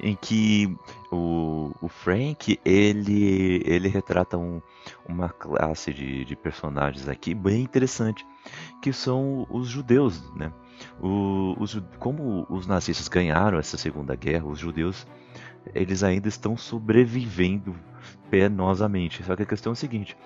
[0.00, 0.76] Em que
[1.10, 4.60] o, o Frank, ele, ele retrata um,
[5.08, 8.26] uma classe de, de personagens aqui bem interessante,
[8.80, 10.52] que são os judeus, né?
[11.00, 15.06] O, os, como os nazistas ganharam essa segunda guerra, os judeus
[15.74, 17.74] eles ainda estão sobrevivendo
[18.30, 19.22] penosamente.
[19.22, 20.16] Só que a questão é a seguinte: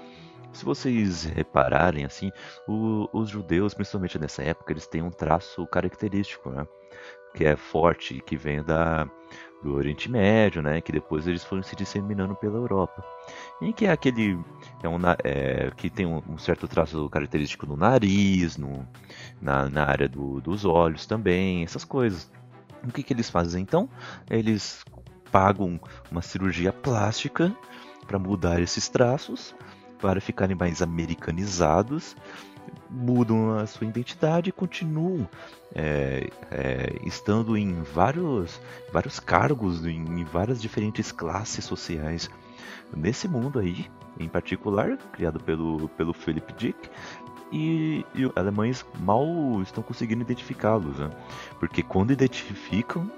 [0.53, 2.31] se vocês repararem assim,
[2.69, 6.67] o, os judeus, principalmente nessa época, eles têm um traço característico, né?
[7.35, 9.09] Que é forte, que vem da,
[9.63, 10.81] do Oriente Médio, né?
[10.81, 13.05] Que depois eles foram se disseminando pela Europa.
[13.61, 14.39] E que é aquele
[14.83, 18.87] é um, é, que tem um, um, certo traço característico no nariz, no,
[19.41, 22.31] na, na área do, dos olhos também, essas coisas.
[22.83, 23.89] O que, que eles fazem então?
[24.31, 24.85] Eles
[25.31, 25.79] pagam
[26.11, 27.55] uma cirurgia plástica
[28.07, 29.55] para mudar esses traços,
[30.01, 32.17] para ficarem mais americanizados
[32.91, 35.29] mudam a sua identidade e continuam
[35.75, 38.61] é, é, estando em vários,
[38.93, 42.29] vários cargos, em, várias diferentes classes sociais.
[42.95, 43.87] Nesse mundo aí,
[44.19, 46.91] em particular, criado pelo, pelo Philip Dick,
[47.53, 49.27] e, e os alemães mal
[49.63, 51.11] estão conseguindo identificá-los, né?
[51.59, 53.11] porque quando identificam,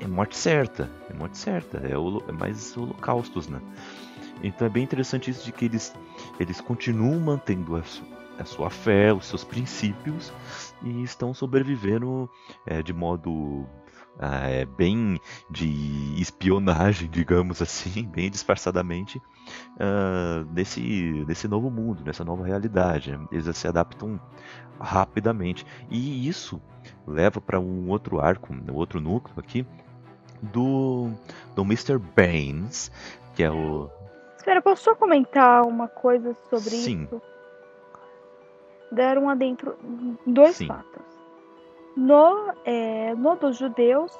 [0.00, 3.60] é morte certa, é morte certa, é, o, é mais holocaustos, né?
[4.42, 5.94] Então é bem interessante isso de que eles,
[6.38, 7.82] eles continuam mantendo a,
[8.38, 10.32] a sua fé, os seus princípios
[10.82, 12.28] e estão sobrevivendo
[12.66, 13.66] é, de modo
[14.18, 15.20] é, bem
[15.50, 23.18] de espionagem, digamos assim, bem disfarçadamente, uh, nesse, nesse novo mundo, nessa nova realidade.
[23.30, 24.20] Eles se adaptam
[24.80, 25.66] rapidamente.
[25.90, 26.60] E isso
[27.06, 29.66] leva para um outro arco, um outro núcleo aqui,
[30.42, 31.10] do,
[31.54, 31.98] do Mr.
[31.98, 32.90] Baines,
[33.34, 33.90] que é o.
[34.36, 37.04] Espera, posso só comentar uma coisa sobre Sim.
[37.04, 37.22] isso?
[38.94, 39.76] Deram adentro
[40.26, 40.68] dois Sim.
[40.68, 41.04] fatos.
[41.96, 44.16] No, é, no dos judeus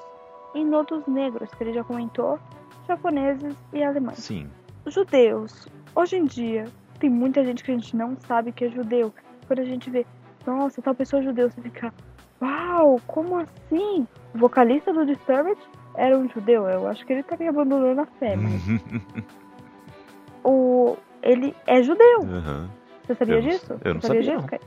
[0.53, 2.39] e no dos negros, que ele já comentou,
[2.87, 4.19] japoneses e alemães.
[4.19, 4.49] Sim.
[4.87, 6.65] Judeus, hoje em dia,
[6.99, 9.13] tem muita gente que a gente não sabe que é judeu.
[9.47, 10.05] Quando a gente vê,
[10.45, 11.93] nossa, tal pessoa é judeu, você fica,
[12.41, 14.07] uau, como assim?
[14.33, 15.59] O vocalista do Disturbed
[15.95, 16.69] era um judeu.
[16.69, 18.61] Eu acho que ele também abandonando a fé, mas.
[20.43, 22.21] o, ele é judeu.
[22.21, 22.69] Uhum.
[23.05, 23.79] Você sabia eu disso?
[23.83, 24.59] Eu não sabia, sabia disso,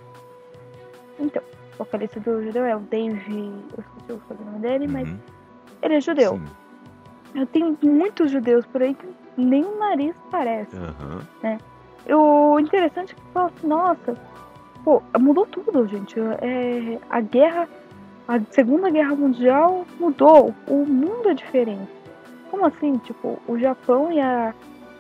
[1.18, 1.27] não.
[1.27, 1.42] Então,
[1.74, 3.53] o vocalista do judeu é o Dave.
[3.77, 4.92] Eu esqueci o sobrenome dele, uhum.
[4.92, 5.09] mas.
[5.83, 6.37] Ele é judeu.
[6.37, 6.44] Sim.
[7.35, 10.74] Eu tenho muitos judeus por aí que nem o nariz parece.
[10.77, 11.20] Uhum.
[11.42, 11.59] Né?
[12.09, 14.14] O interessante é que fala assim, nossa,
[14.85, 16.18] pô, mudou tudo, gente.
[16.18, 17.68] É, a guerra,
[18.27, 20.55] a Segunda Guerra Mundial mudou.
[20.66, 21.92] O mundo é diferente.
[22.51, 22.96] Como assim?
[22.98, 24.55] Tipo, o Japão e a,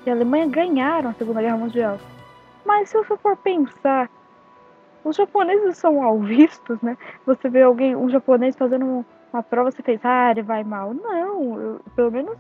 [0.04, 1.98] e a Alemanha ganharam a Segunda Guerra Mundial.
[2.68, 4.10] Mas se você for pensar,
[5.02, 6.98] os japoneses são mal vistos, né?
[7.24, 10.92] Você vê alguém, um japonês fazendo uma prova, você pensa, ah, ele vai mal.
[10.92, 12.36] Não, eu, pelo menos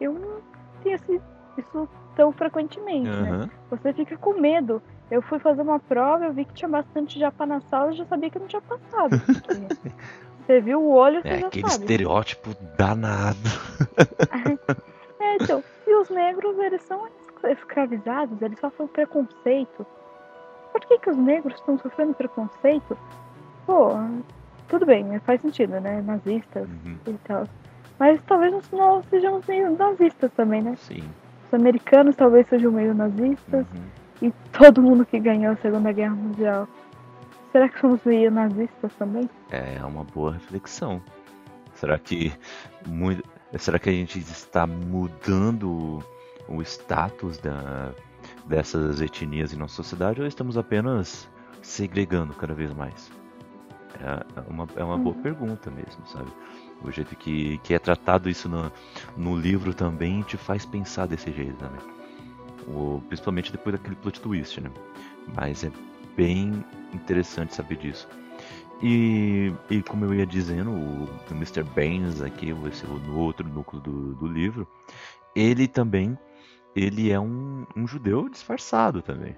[0.00, 0.40] eu não
[0.80, 1.20] tinha esse,
[1.58, 3.40] isso tão frequentemente, uhum.
[3.40, 3.50] né?
[3.68, 4.80] Você fica com medo.
[5.10, 8.06] Eu fui fazer uma prova, eu vi que tinha bastante japa na sala, eu já
[8.06, 9.20] sabia que não tinha passado.
[10.46, 11.84] você viu o olho, você é, já aquele sabe.
[11.84, 13.38] estereótipo danado.
[15.20, 17.04] é, então, e os negros, eles são
[17.44, 19.86] escravizados, eles sofrem preconceito.
[20.72, 22.96] Por que, que os negros estão sofrendo preconceito?
[23.66, 23.88] pô,
[24.68, 26.00] tudo bem, né, faz sentido, né?
[26.02, 26.96] Nazistas Uhum.
[27.08, 27.44] e tal.
[27.98, 30.74] Mas talvez nós- nós sejamos meio nazistas também, né?
[30.76, 31.02] Sim.
[31.48, 34.28] Os americanos talvez sejam meio nazistas Uhum.
[34.28, 36.68] e todo mundo que ganhou a Segunda Guerra Mundial.
[37.50, 39.28] Será que somos meio nazistas também?
[39.50, 41.02] É uma boa reflexão.
[41.74, 42.32] Será que
[42.86, 43.22] muito,
[43.58, 45.98] será que a gente está mudando
[46.48, 47.92] o status da,
[48.46, 51.28] dessas etnias em nossa sociedade ou estamos apenas
[51.62, 53.10] segregando cada vez mais?
[54.00, 55.22] É uma, é uma boa Uhum.
[55.22, 56.30] pergunta mesmo, sabe?
[56.82, 58.70] O jeito que, que é tratado isso no,
[59.16, 61.80] no livro também te faz pensar desse jeito também.
[62.68, 64.70] O, principalmente depois daquele plot twist, né?
[65.34, 65.72] Mas é
[66.16, 68.08] bem interessante saber disso.
[68.82, 71.62] E, e como eu ia dizendo, o, o Mr.
[71.64, 74.68] Baines aqui, esse, no outro núcleo do, do livro,
[75.34, 76.18] ele também
[76.76, 79.34] ele é um, um judeu disfarçado também.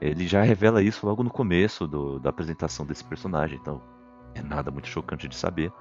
[0.00, 3.80] Ele já revela isso logo no começo do, da apresentação desse personagem, então
[4.34, 5.72] é nada muito chocante de saber.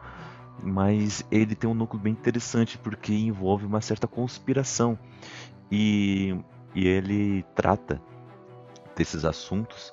[0.64, 4.98] Mas ele tem um núcleo bem interessante porque envolve uma certa conspiração
[5.70, 6.38] e,
[6.74, 8.02] e ele trata
[8.96, 9.92] desses assuntos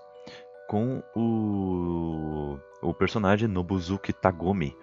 [0.69, 4.77] com o, o personagem Nobuzuki Tagomi,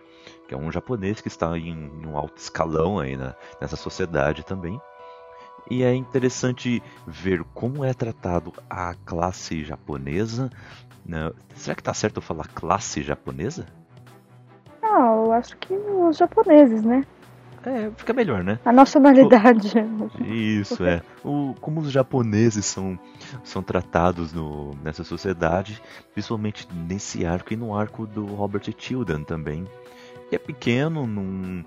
[0.47, 1.73] que é um japonês que está em,
[2.05, 4.79] um alto escalão aí na, nessa sociedade também.
[5.69, 10.49] E é interessante ver como é tratado a classe japonesa.
[11.05, 11.31] né?
[11.55, 13.65] Será que tá certo eu falar classe japonesa?
[14.81, 17.05] Ah, eu acho que os japoneses, né?
[17.63, 18.57] É, fica melhor, né?
[18.63, 19.73] A nacionalidade.
[20.25, 21.01] Isso, é.
[21.23, 22.97] O, como os japoneses são,
[23.43, 25.81] são tratados no, nessa sociedade,
[26.13, 29.65] principalmente nesse arco e no arco do Robert Tilden também.
[30.29, 31.65] Que é pequeno, não,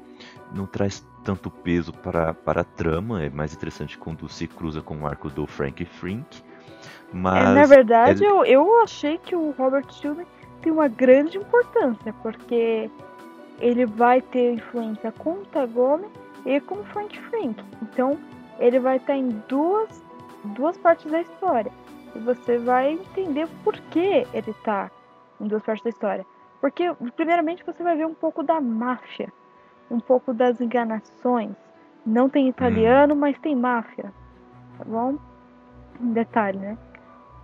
[0.54, 4.96] não traz tanto peso para, para a trama, é mais interessante quando se cruza com
[5.02, 6.42] o arco do Frank Frink.
[7.12, 10.26] Mas É, na verdade, ele- eu, eu achei que o Robert Tilden
[10.60, 12.90] tem uma grande importância, porque
[13.60, 16.06] ele vai ter influência com o Tagome
[16.44, 17.62] e com o Frank Frink.
[17.82, 18.18] Então,
[18.58, 20.02] ele vai estar em duas,
[20.44, 21.70] duas partes da história.
[22.14, 24.90] E você vai entender por que ele está
[25.40, 26.26] em duas partes da história.
[26.60, 29.32] Porque, primeiramente, você vai ver um pouco da máfia,
[29.92, 31.52] um pouco das enganações.
[32.04, 34.12] Não tem italiano, mas tem máfia.
[34.78, 35.16] Tá bom?
[36.00, 36.78] Um detalhe, né?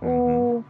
[0.01, 0.57] Uhum.
[0.57, 0.63] o,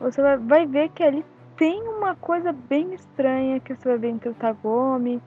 [0.00, 1.24] você vai, vai ver que ali
[1.56, 5.22] tem uma coisa bem estranha que você vai ver entre o Tagome.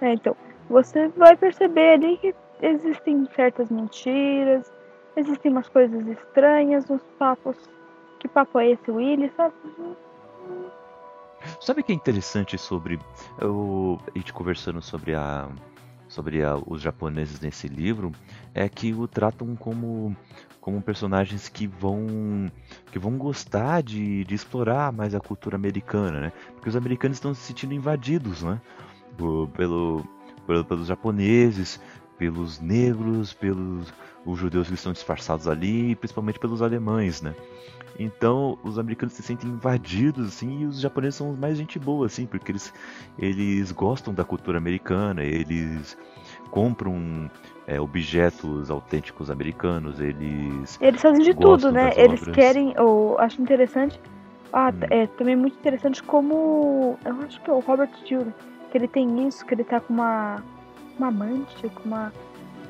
[0.00, 0.34] É, então,
[0.68, 4.72] você vai perceber ali que existem certas mentiras,
[5.16, 7.56] existem umas coisas estranhas, uns papos.
[8.18, 9.30] Que papo é esse, Willy?
[9.36, 9.54] Sabe?
[11.60, 12.98] Sabe o que é interessante sobre
[13.38, 15.48] eu, a gente conversando sobre a
[16.08, 18.10] sobre a- os japoneses nesse livro
[18.52, 20.16] é que o tratam como
[20.60, 22.50] como personagens que vão
[22.92, 26.32] que vão gostar de, de explorar mais a cultura americana, né?
[26.54, 28.60] Porque os americanos estão se sentindo invadidos, né?
[29.16, 30.04] Por- pelo,
[30.46, 31.80] pelo- pelos japoneses,
[32.18, 33.92] pelos negros, pelos
[34.26, 37.34] os judeus que estão disfarçados ali, e principalmente pelos alemães, né?
[37.98, 42.06] Então os americanos se sentem invadidos assim e os japoneses são os mais gente boa
[42.06, 42.72] assim, porque eles
[43.18, 45.96] eles gostam da cultura americana, eles
[46.50, 47.30] compram
[47.66, 51.90] é, objetos autênticos americanos, eles Eles fazem de tudo, né?
[51.96, 52.34] Eles obras.
[52.34, 52.72] querem.
[52.76, 54.00] Eu acho interessante.
[54.52, 54.86] Ah, Hum.
[54.90, 56.98] é também muito interessante como.
[57.04, 58.34] Eu acho que é o Robert Tilden,
[58.70, 60.42] que ele tem isso, que ele tá com uma.
[60.98, 62.12] Uma amante, com uma.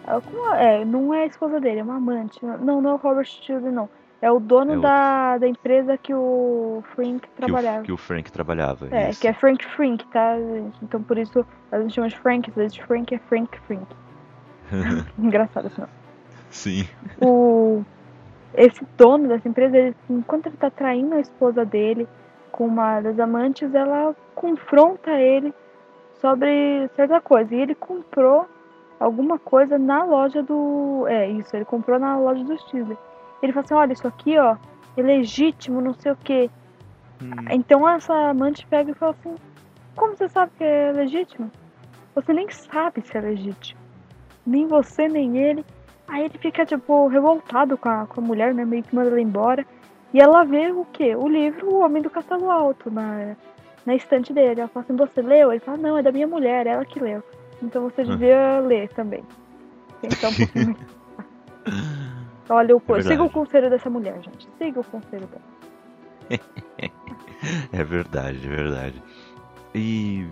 [0.07, 2.39] é, com uma- é, não é a esposa dele, é uma amante.
[2.45, 3.89] Não, não é o Robert Tilden, não.
[4.23, 4.83] É o dono É outro.
[4.83, 7.83] da, da empresa que o Frank que o, trabalhava.
[7.83, 8.89] que o Frank trabalhava.
[8.91, 9.21] É, isso.
[9.21, 10.37] que é Frank Frink, tá?
[10.83, 13.87] Então por isso a gente chama de Frank, às vezes Frank é Frank Frink.
[15.19, 15.89] Engraçado isso não.
[16.51, 16.87] Sim.
[17.23, 17.83] o
[18.55, 22.09] esse dono dessa empresa, ele, enquanto ele tá traindo a esposa dele
[22.51, 25.55] com uma das amantes, ela confronta ele
[26.21, 27.55] sobre certa coisa.
[27.55, 28.47] E ele comprou
[28.99, 31.07] alguma coisa na loja do.
[31.09, 32.97] É, isso, ele comprou na loja do Steeler.
[33.43, 34.57] Ele fala assim: olha, isso aqui, ó,
[34.97, 36.51] é legítimo, não sei o quê.
[37.23, 39.35] Hum, Então essa amante pega e fala assim:
[39.97, 41.51] Como você sabe que é legítimo?
[42.15, 43.81] Você nem sabe se é legítimo.
[44.47, 45.65] Nem você, nem ele.
[46.09, 48.65] Aí ele fica, tipo, revoltado com a, com a mulher, né?
[48.65, 49.65] Meio que manda ela embora.
[50.13, 51.15] E ela vê o quê?
[51.15, 53.37] O livro O Homem do Castelo Alto na,
[53.87, 54.61] na estante dele.
[54.61, 55.53] Ela fala assim: Você leu?
[55.53, 57.23] Ele fala: Não, é da minha mulher, ela que leu.
[57.63, 59.23] Então você devia ler também.
[60.03, 60.77] Um pouquinho.
[62.51, 64.49] Olha, o, É siga o conselho dessa mulher, gente.
[64.59, 65.43] Siga o conselho dela.
[67.73, 69.03] É verdade, é verdade.
[69.75, 70.27] E,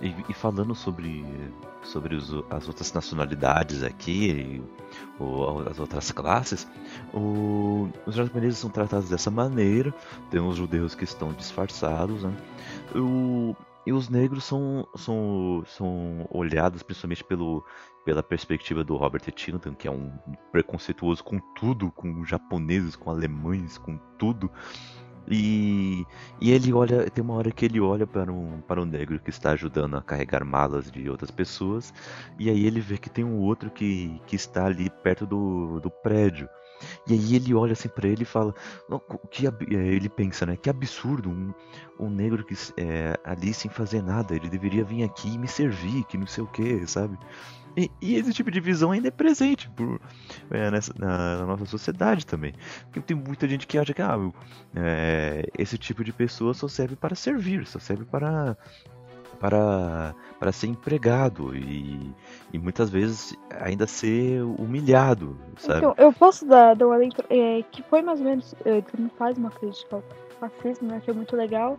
[0.00, 1.24] E, e falando sobre,
[1.84, 4.62] sobre os, as outras nacionalidades aqui,
[5.18, 6.66] ou as outras classes,
[7.12, 9.94] o, os japoneses são tratados dessa maneira.
[10.30, 12.34] Tem os judeus que estão disfarçados, né?
[12.96, 13.54] O,
[13.86, 17.64] e os negros são, são, são olhados principalmente pelo,
[18.04, 20.12] pela perspectiva do Robert Tilton, que é um
[20.52, 24.50] preconceituoso com tudo, com japoneses, com alemães, com tudo.
[25.28, 26.04] E,
[26.40, 29.30] e ele olha, tem uma hora que ele olha para um, para um negro que
[29.30, 31.94] está ajudando a carregar malas de outras pessoas,
[32.38, 35.90] e aí ele vê que tem um outro que, que está ali perto do, do
[35.90, 36.48] prédio.
[37.06, 38.54] E aí ele olha assim para ele e fala,
[39.30, 40.56] que ele pensa, né?
[40.56, 41.52] Que absurdo um,
[41.98, 46.04] um negro que é, ali sem fazer nada, ele deveria vir aqui e me servir,
[46.04, 47.18] que não sei o que, sabe?
[47.76, 50.00] E, e, esse tipo de visão ainda é presente por,
[50.50, 52.52] é, nessa, na, na, nossa sociedade também.
[52.84, 54.16] Porque tem muita gente que acha que ah,
[54.74, 58.56] é, esse tipo de pessoa só serve para servir, só serve para
[59.40, 62.14] para, para ser empregado e,
[62.52, 65.78] e muitas vezes ainda ser humilhado, sabe?
[65.78, 69.00] Então, eu posso dar, dar uma leitura, é, que foi mais ou menos, é, que
[69.00, 70.02] não faz uma crítica ao
[70.40, 71.78] racismo, né, que é muito legal,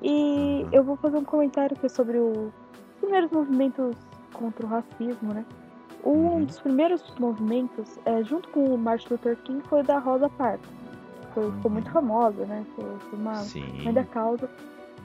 [0.00, 0.68] e uhum.
[0.72, 3.96] eu vou fazer um comentário que é sobre o, os primeiros movimentos
[4.32, 5.44] contra o racismo, né?
[6.02, 6.44] Um uhum.
[6.44, 10.66] dos primeiros movimentos, é, junto com o Martin Luther King, foi da Rosa Parks.
[11.34, 11.52] Foi.
[11.52, 11.92] Ficou muito uhum.
[11.92, 12.64] famosa, né?
[12.74, 13.44] Foi, foi uma
[13.82, 14.48] grande causa.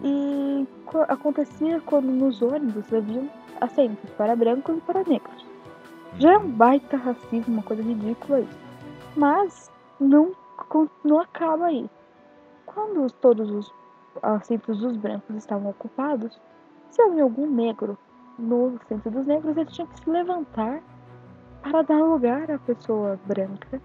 [0.03, 0.67] E
[1.07, 3.29] acontecia quando nos ônibus haviam
[3.61, 5.45] assentos para brancos e para negros.
[6.17, 8.59] Já é um baita racismo, uma coisa ridícula isso.
[9.15, 10.31] Mas não,
[11.03, 11.89] não acaba aí.
[12.65, 13.73] Quando todos os
[14.21, 16.39] assentos dos brancos estavam ocupados,
[16.89, 17.97] se havia algum negro
[18.37, 20.81] no centro dos negros, ele tinha que se levantar
[21.61, 23.81] para dar lugar à pessoa branca,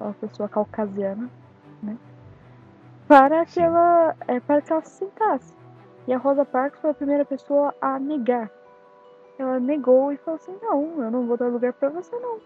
[0.00, 1.30] à pessoa caucasiana,
[1.82, 1.96] né?
[3.08, 5.54] Para que ela, é, para que ela se sentasse.
[6.06, 8.50] E a Rosa Parks foi a primeira pessoa a negar.
[9.38, 12.38] Ela negou e falou assim: Não, eu não vou dar lugar para você, não.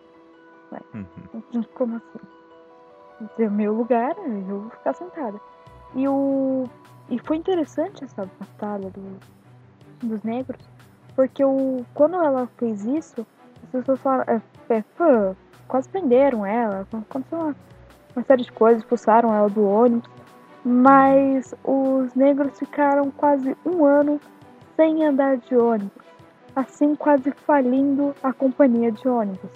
[0.94, 1.62] Uhum.
[1.75, 2.42] Como assim?
[3.38, 5.40] o meu lugar, eu vou ficar sentada.
[5.94, 6.64] E, o,
[7.09, 9.18] e foi interessante essa batalha do,
[10.03, 10.61] dos negros,
[11.14, 13.27] porque o, quando ela fez isso,
[13.62, 14.85] as pessoas falaram, é, é,
[15.68, 17.57] quase prenderam ela, aconteceu uma,
[18.16, 20.11] uma série de coisas, expulsaram ela do ônibus.
[20.64, 24.20] Mas os negros ficaram quase um ano
[24.77, 25.90] sem andar de ônibus,
[26.55, 29.51] assim quase falindo a companhia de ônibus.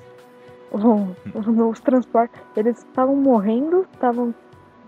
[1.71, 4.35] Os transportes, eles estavam morrendo, estavam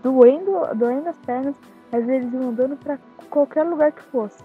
[0.03, 1.55] doendo, doendo as pernas,
[1.91, 4.43] mas eles iam andando para qualquer lugar que fosse.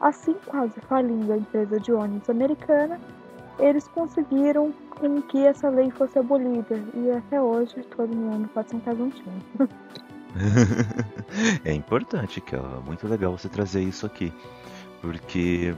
[0.00, 2.98] Assim, quase falindo a empresa de ônibus americana,
[3.58, 8.96] eles conseguiram com que essa lei fosse abolida e até hoje todo mundo pode sentar
[8.96, 9.42] juntinho.
[11.64, 14.32] é importante, que é muito legal você trazer isso aqui,
[15.00, 15.74] porque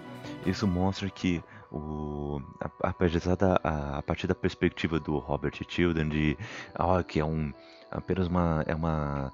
[0.46, 2.40] isso mostra que o,
[2.80, 6.38] apesar da, a, a partir da perspectiva do Robert Tilden de
[6.74, 7.52] ah, que é um
[7.90, 9.32] apenas uma é uma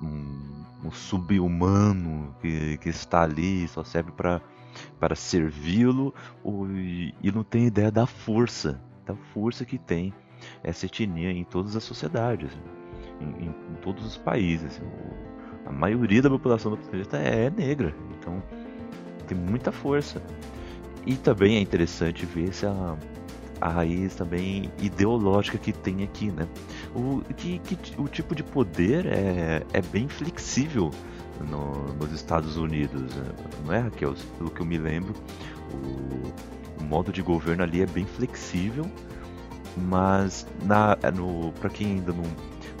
[0.00, 4.40] um, um sub-humano que, que está ali só serve para
[5.00, 6.14] para servi-lo
[6.74, 10.12] e, e não tem ideia da força da força que tem
[10.62, 12.50] essa etnia em todas as sociedades
[13.20, 14.78] em, em, todos os países.
[14.78, 18.42] O, a maioria da população do planeta é negra, então
[19.26, 20.22] tem muita força.
[21.04, 22.96] E também é interessante ver se a,
[23.60, 26.46] a raiz também ideológica que tem aqui, né?
[26.94, 30.90] O, que, que, o tipo de poder é, é bem flexível
[31.48, 33.32] no, nos Estados Unidos, né?
[33.64, 34.14] não é, Raquel?
[34.38, 35.14] Pelo que eu me lembro,
[35.72, 38.86] o, o modo de governo ali é bem flexível,
[39.76, 42.24] mas na, no, para quem ainda não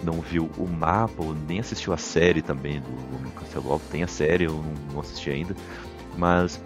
[0.02, 4.06] não viu o mapa ou nem assistiu a série também do Homem Castelo tem a
[4.06, 5.54] série, eu não, assisti ainda,
[6.16, 6.60] mas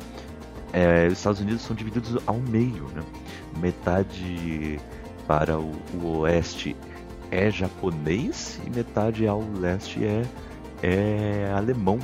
[0.73, 3.03] é, os Estados Unidos são divididos ao meio, né?
[3.59, 4.81] Metade
[5.27, 6.77] para o, o, oeste
[7.31, 10.25] é japonês e metade ao leste é,
[10.83, 11.99] é alemão,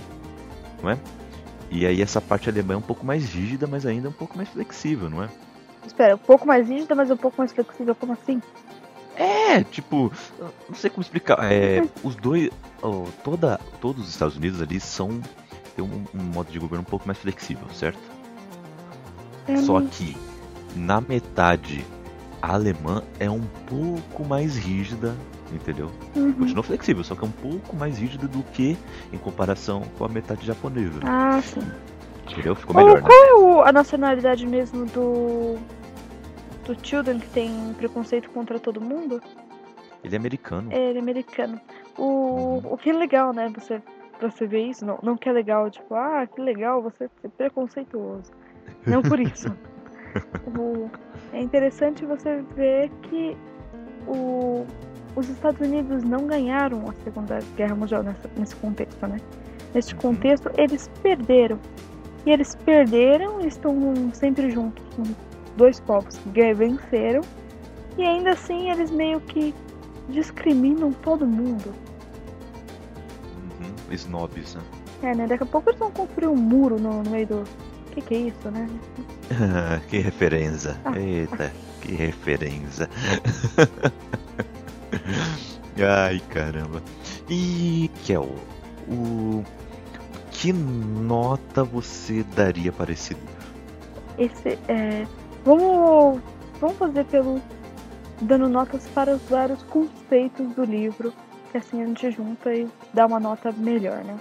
[0.83, 0.99] não é?
[1.71, 4.49] E aí essa parte alemã é um pouco mais rígida, mas ainda um pouco mais
[4.49, 5.29] flexível, não é?
[5.85, 8.41] Espera, um pouco mais rígida, mas um pouco mais flexível, como assim?
[9.17, 10.13] É, tipo,
[10.69, 11.39] não sei como explicar.
[11.51, 12.51] É, os dois,
[12.83, 15.21] oh, toda, todos os Estados Unidos ali são
[15.77, 18.01] tem um, um modo de governo um pouco mais flexível, certo?
[19.47, 20.17] É Só que
[20.75, 21.85] na metade
[22.41, 25.15] alemã é um pouco mais rígida,
[25.53, 25.91] entendeu?
[26.15, 26.33] Uhum.
[26.33, 28.77] Continua flexível, só que é um pouco mais rígida do que
[29.13, 31.01] em comparação com a metade japonesa.
[31.05, 31.61] Ah, sim.
[32.29, 32.55] Entendeu?
[32.57, 33.29] Ficou melhor, qual né?
[33.29, 35.57] Qual é a nacionalidade mesmo do
[36.67, 39.23] do Children, que tem preconceito contra todo mundo.
[40.03, 40.73] Ele é americano.
[40.73, 41.61] É, ele é americano.
[41.97, 42.73] O, uhum.
[42.73, 43.51] o que é legal, né?
[43.55, 43.83] Você,
[44.21, 44.85] você vê isso.
[44.85, 48.31] Não, não que é legal, tipo, ah, que legal você ser preconceituoso.
[48.87, 49.49] Não por isso.
[50.47, 50.91] o,
[51.33, 53.37] é interessante você ver que
[54.07, 54.65] o,
[55.17, 59.19] os Estados Unidos não ganharam a Segunda Guerra Mundial nessa, nesse contexto, né?
[59.75, 60.01] Neste Uhum.
[60.01, 61.59] contexto, eles perderam.
[62.25, 63.75] E eles perderam e estão
[64.13, 64.85] sempre juntos.
[65.57, 67.23] Dois povos que venceram.
[67.97, 69.55] E ainda assim, eles meio que
[70.09, 71.75] discriminam todo mundo.
[73.37, 73.75] Uhum.
[73.95, 74.63] Snobs, né?
[75.03, 75.27] É, né?
[75.27, 77.41] Daqui a pouco eles vão construir um muro no, no meio do.
[77.41, 78.69] O que, que é isso, né?
[79.89, 80.77] que referência.
[80.85, 80.99] Ah.
[80.99, 82.89] Eita, que referência.
[85.79, 86.83] Ai, caramba.
[87.29, 88.29] E, Kel,
[88.89, 89.43] o
[90.31, 93.37] que nota você daria para esse livro?
[94.19, 95.07] Esse é.
[95.47, 96.21] Vamos.
[96.61, 97.41] Vamos fazer pelo.
[98.21, 101.13] dando notas para os vários conceitos do livro.
[101.53, 104.17] Que assim a gente junta e dá uma nota melhor, né?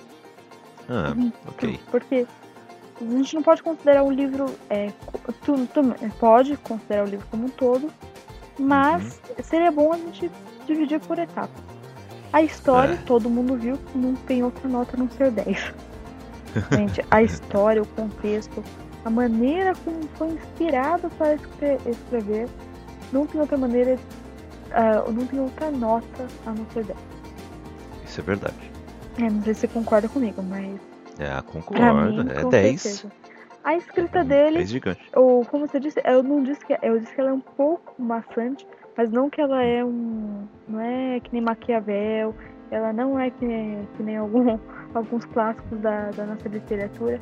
[0.90, 1.32] Ah, Uhum.
[1.48, 1.80] ok.
[1.90, 2.28] Porque
[3.02, 4.46] a gente não pode considerar o livro.
[4.70, 4.92] É,
[5.44, 7.90] tu, tu- pode considerar o livro como um todo,
[8.60, 10.30] mas seria bom a gente
[10.68, 11.64] dividir por etapas.
[12.32, 12.98] A história, É.
[12.98, 15.74] todo mundo viu, não tem outra nota a não ser 10.
[16.72, 18.62] Gente, a história, o contexto,
[19.06, 22.48] a maneira como foi inspirado para escre- escrever,
[23.14, 23.98] não tem outra maneira,
[24.72, 26.98] ah, não tem outra nota a não ser 10.
[28.04, 28.72] Isso é verdade.
[29.20, 30.80] É, não sei se você concorda comigo, mas
[31.20, 32.24] É, concordo.
[32.24, 32.82] mim, é com 10.
[32.82, 33.12] certeza.
[33.64, 35.10] A escrita dele 10 gigante.
[35.16, 37.94] ou como você disse, eu não disse que eu disse que ela é um pouco
[38.02, 42.36] maçante, mas não que ela é um, não é que nem Maquiavel,
[42.72, 44.58] ela não é que nem, que nem algum,
[44.94, 47.20] alguns clássicos da, da nossa literatura.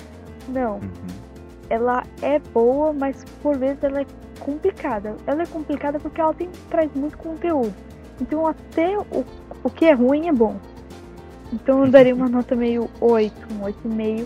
[0.50, 1.33] Não, Uhum.
[1.70, 4.06] Ela é boa, mas por vezes ela é
[4.40, 5.16] complicada.
[5.26, 7.74] Ela é complicada porque ela tem, traz muito conteúdo.
[8.22, 9.26] Então até o,
[9.64, 10.56] o que é ruim é bom.
[11.52, 14.26] Então eu daria uma nota meio 8, um 8,5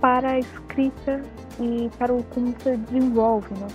[0.00, 1.22] para a escrita
[1.60, 3.66] e para o como você desenvolve, né?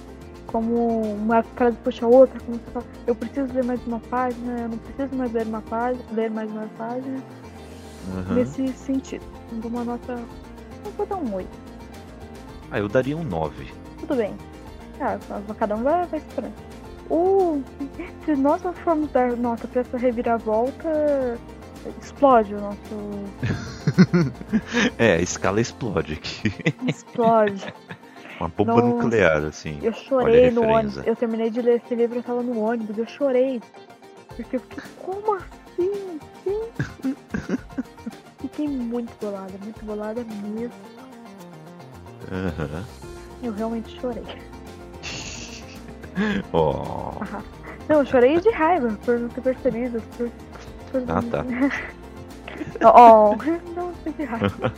[0.48, 4.60] Como uma frase puxa a outra, como você fala, eu preciso ler mais uma página,
[4.62, 7.18] eu não preciso mais ler uma página, ler mais uma página,
[8.08, 8.36] Uhum.
[8.36, 9.24] nesse sentido.
[9.54, 10.14] Dou uma nota.
[10.86, 11.48] Eu vou dar um 8.
[12.74, 13.72] Ah, eu daria um 9.
[14.00, 14.36] Tudo bem.
[15.00, 15.20] Ah,
[15.60, 16.54] cada um vai, vai esperando.
[17.08, 17.62] O...
[18.26, 21.38] Se nós não formos dar nota pra essa reviravolta,
[22.02, 22.80] explode o nosso.
[24.98, 26.52] É, a escala explode aqui.
[26.88, 27.72] Explode.
[28.40, 28.88] Uma bomba Nossa.
[28.88, 29.80] nuclear, assim.
[29.84, 31.06] Eu chorei no ônibus.
[31.06, 33.62] Eu terminei de ler esse livro, eu tava no ônibus, eu chorei.
[34.36, 36.20] Porque eu fiquei, como assim?
[36.44, 37.14] Sim.
[38.42, 40.74] Fiquei muito bolada, muito bolada mesmo.
[42.32, 42.84] Aham.
[43.42, 44.24] Eu realmente chorei.
[46.54, 47.14] Ó.
[47.90, 50.02] Não, eu chorei de raiva por não ter percebido.
[50.18, 50.30] Por,
[50.92, 51.02] por...
[51.10, 51.44] Ah, tá.
[52.96, 53.36] oh,
[53.76, 54.72] não sei de raiva.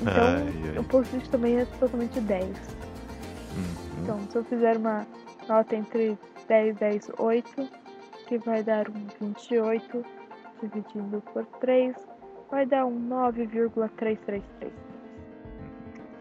[0.00, 0.78] Então, Ai, ai.
[0.78, 2.44] o post-it também é totalmente 10.
[2.46, 2.54] Uhum.
[4.02, 5.06] Então, se eu fizer uma
[5.48, 6.16] nota entre
[6.48, 7.68] 10, 10, 8,
[8.26, 10.04] que vai dar um 28,
[10.62, 11.94] dividido por 3,
[12.50, 14.72] vai dar um 9,333.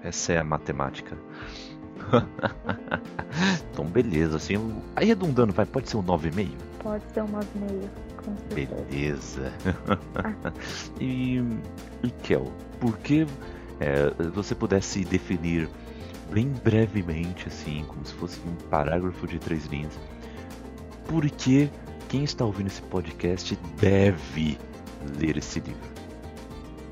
[0.04, 1.18] Essa é a matemática.
[3.72, 4.38] então, beleza.
[4.38, 6.49] Assim, arredondando, vai, pode ser um 9,5?
[6.80, 7.89] Pode ser um 9,5,
[8.24, 8.76] com certeza.
[8.89, 9.54] Beleza.
[10.99, 11.38] e,
[12.04, 13.28] e Kel, por que
[13.80, 15.70] é, você pudesse definir
[16.32, 19.99] bem brevemente, assim, como se fosse um parágrafo de três linhas,
[21.08, 21.70] por que
[22.08, 24.58] quem está ouvindo esse podcast deve
[25.20, 25.91] ler esse livro?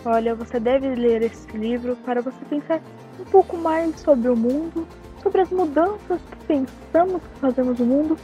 [0.06, 2.82] Olha, você deve ler esse livro para você pensar
[3.20, 4.88] um pouco mais sobre o mundo,
[5.22, 8.18] sobre as mudanças que pensamos que fazemos no mundo,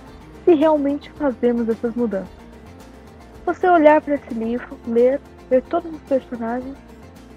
[0.43, 2.45] se realmente fazemos essas mudanças.
[3.45, 5.19] Você olhar para esse livro, ler,
[5.49, 6.75] ver todos os personagens,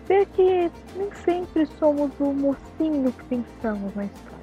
[0.06, 4.38] ver que nem sempre somos o mocinho que pensamos na história.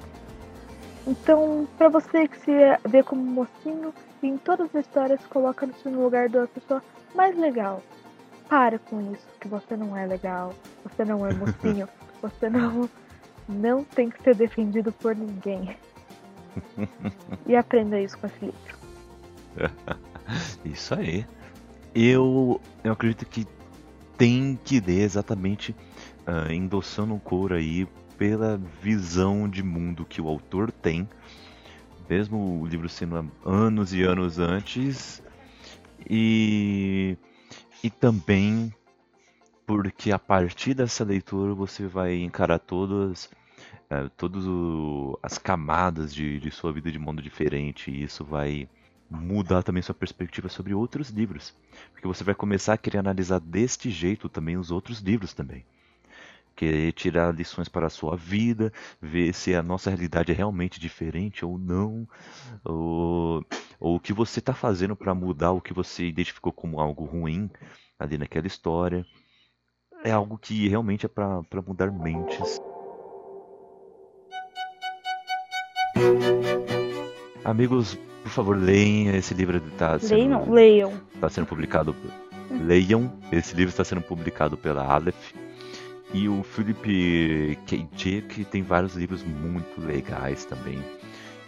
[1.06, 2.52] Então, para você que se
[2.88, 6.82] vê como mocinho, em todas as histórias coloca-se no lugar da pessoa
[7.14, 7.82] mais legal,
[8.48, 10.52] para com isso, que você não é legal,
[10.84, 11.88] você não é mocinho,
[12.20, 12.88] você não,
[13.48, 15.76] não tem que ser defendido por ninguém.
[17.46, 18.76] E aprenda isso com esse livro.
[20.64, 21.24] Isso aí.
[21.94, 23.46] Eu, eu acredito que
[24.18, 25.74] tem que ler exatamente
[26.26, 27.86] ah, endossando o coro aí
[28.18, 31.08] pela visão de mundo que o autor tem,
[32.08, 35.22] mesmo o livro sendo anos e anos antes,
[36.08, 37.16] e,
[37.82, 38.72] e também
[39.66, 43.28] porque a partir dessa leitura você vai encarar todas
[43.90, 44.44] eh, todas
[45.22, 48.68] as camadas de, de sua vida de mundo diferente e isso vai
[49.10, 51.54] mudar também sua perspectiva sobre outros livros,
[51.92, 55.66] porque você vai começar a querer analisar deste jeito também os outros livros também.
[56.56, 61.44] querer tirar lições para a sua vida, ver se a nossa realidade é realmente diferente
[61.44, 62.08] ou não,
[62.64, 63.44] ou,
[63.80, 67.50] ou o que você está fazendo para mudar o que você identificou como algo ruim
[67.98, 69.06] ali naquela história.
[70.06, 72.62] É algo que realmente é para mudar mentes.
[77.44, 79.60] Amigos, por favor, leiam esse livro.
[79.76, 80.92] Tá sendo, leiam, leiam.
[81.12, 81.92] Está sendo publicado.
[82.52, 83.12] Leiam.
[83.32, 85.34] Esse livro está sendo publicado pela Aleph.
[86.14, 87.88] E o Philip K.
[87.92, 90.78] Dick tem vários livros muito legais também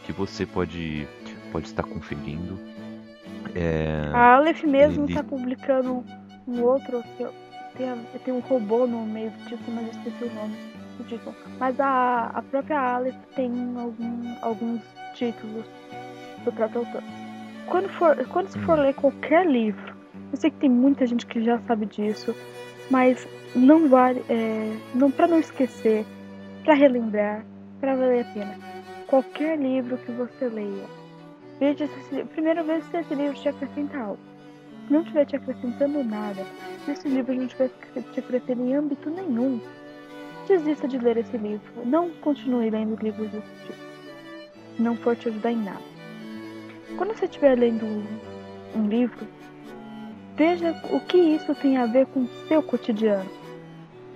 [0.04, 1.06] que você pode
[1.52, 2.58] pode estar conferindo.
[3.54, 5.28] É, a Aleph mesmo está ele...
[5.28, 6.04] publicando
[6.44, 7.24] um outro que
[7.76, 10.56] tem, tem um robô no meio do título, mas eu esqueci o nome
[10.96, 11.34] do título.
[11.58, 14.82] Mas a, a própria Aleph tem algum, alguns
[15.14, 15.64] títulos
[16.44, 17.02] do próprio autor.
[17.66, 18.82] Quando, for, quando você for hum.
[18.82, 19.94] ler qualquer livro,
[20.32, 22.34] eu sei que tem muita gente que já sabe disso,
[22.90, 26.04] mas não vale, é, não para não esquecer,
[26.64, 27.44] para relembrar,
[27.80, 28.56] para valer a pena.
[29.06, 30.84] Qualquer livro que você leia,
[31.58, 34.27] veja se primeiro veja se esse livro te acrescenta algo.
[34.90, 36.46] Não estiver te acrescentando nada,
[36.84, 37.70] se esse livro não estiver
[38.12, 39.60] te acrescentando em âmbito nenhum,
[40.46, 41.84] desista de ler esse livro.
[41.84, 43.78] Não continue lendo livros desse tipo.
[44.76, 45.82] Se não for te ajudar em nada.
[46.96, 47.84] Quando você estiver lendo
[48.74, 49.26] um livro,
[50.36, 53.28] veja o que isso tem a ver com o seu cotidiano.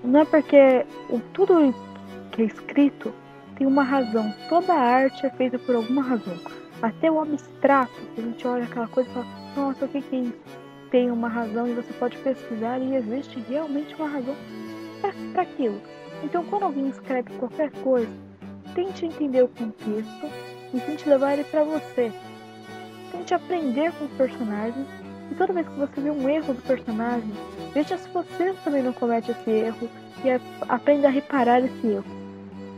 [0.03, 0.87] Não é porque
[1.35, 1.75] tudo
[2.33, 3.13] que é escrito
[3.57, 4.35] tem uma razão.
[4.49, 6.39] Toda arte é feita por alguma razão.
[6.81, 10.19] Até o abstrato, a gente olha aquela coisa e fala, nossa, o que, que é
[10.21, 10.62] isso?
[10.93, 14.37] Tem uma razão e você pode pesquisar e existe realmente uma razão
[15.33, 15.81] para aquilo.
[16.23, 18.13] Então, quando alguém escreve qualquer coisa,
[18.75, 20.27] tente entender o contexto
[20.75, 22.13] e tente levar ele para você.
[23.11, 24.87] Tente aprender com os personagens
[25.31, 27.33] e toda vez que você vê um erro do personagem,
[27.73, 29.89] veja se você também não comete esse erro
[30.23, 30.29] e
[30.69, 32.05] aprenda a reparar esse erro.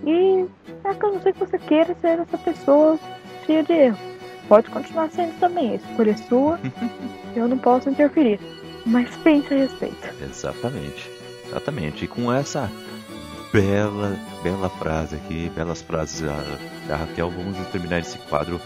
[0.06, 0.46] E
[0.84, 2.96] é que eu não sei que você queira ser essa pessoa
[3.44, 4.13] cheia de erros.
[4.48, 6.60] Pode continuar sendo também, a escolha é sua,
[7.34, 8.38] eu não posso interferir.
[8.86, 10.14] Mas pense a respeito.
[10.22, 11.10] Exatamente,
[11.46, 12.04] exatamente.
[12.04, 12.70] E com essa
[13.50, 16.36] bela, bela frase aqui, belas frases da,
[16.86, 18.60] da Raquel, vamos terminar esse quadro.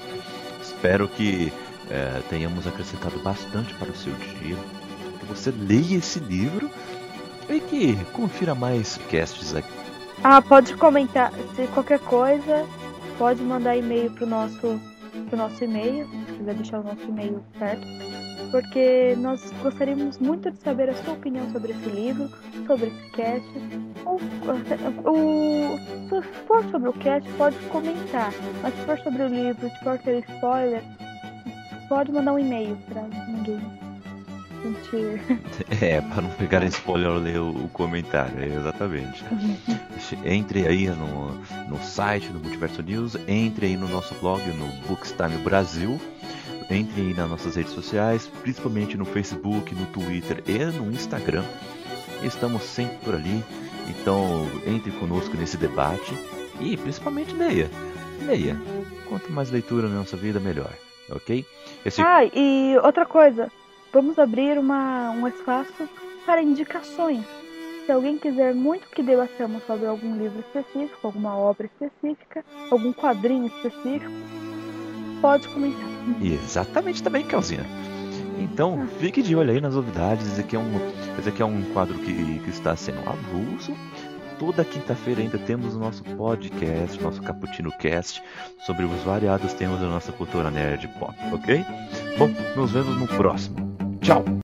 [0.61, 1.53] Espero que
[1.91, 4.57] é, tenhamos acrescentado bastante para o seu dia.
[5.20, 6.70] Que você leia esse livro
[7.49, 9.68] e que confira mais casts aqui.
[10.22, 11.33] Ah, pode comentar.
[11.55, 12.66] Se qualquer coisa,
[13.18, 14.81] pode mandar e-mail pro nosso,
[15.26, 17.86] pro nosso e-mail, se quiser deixar o nosso e-mail certo.
[18.50, 22.30] Porque nós gostaríamos muito de saber a sua opinião sobre esse livro,
[22.66, 23.48] sobre esse cast.
[24.04, 24.20] Ou,
[25.04, 28.32] ou se for sobre o cast, pode comentar.
[28.62, 30.82] Mas se for sobre o livro, se for ter spoiler,
[31.88, 33.88] pode mandar um e-mail pra ninguém
[34.68, 35.20] sentir.
[35.80, 39.24] É, para não pegar spoiler ler o, o comentário, é, exatamente.
[40.24, 41.30] entre aí no,
[41.68, 46.00] no site do Multiverso News, entre aí no nosso blog, no Bookstime Brasil.
[46.70, 51.44] Entre aí nas nossas redes sociais, principalmente no Facebook, no Twitter e no Instagram.
[52.22, 53.42] Estamos sempre por ali.
[53.88, 56.12] Então entre conosco nesse debate
[56.60, 57.70] e principalmente leia.
[58.26, 58.60] Leia.
[59.08, 60.72] Quanto mais leitura na nossa vida, melhor
[61.10, 61.44] ok?
[61.84, 62.02] Esse...
[62.02, 63.50] Ah, e outra coisa,
[63.93, 65.89] vamos abrir uma, um espaço
[66.24, 67.24] para indicações.
[67.86, 73.47] Se alguém quiser muito que debatamos sobre algum livro específico, alguma obra específica, algum quadrinho
[73.47, 74.12] específico,
[75.22, 75.89] pode comentar.
[76.22, 77.64] Exatamente também, Calzinha.
[78.39, 78.86] Então, ah.
[79.01, 80.26] fique de olho aí nas novidades.
[80.26, 80.70] Esse aqui é um,
[81.18, 83.72] esse aqui é um quadro que, que está sendo avulso
[84.39, 88.22] toda quinta-feira ainda temos o nosso podcast, nosso Cappuccino Cast,
[88.64, 91.64] sobre os variados temas da nossa cultura nerd pop, ok?
[92.16, 93.78] Bom, nos vemos no próximo.
[94.09, 94.28] Tchau!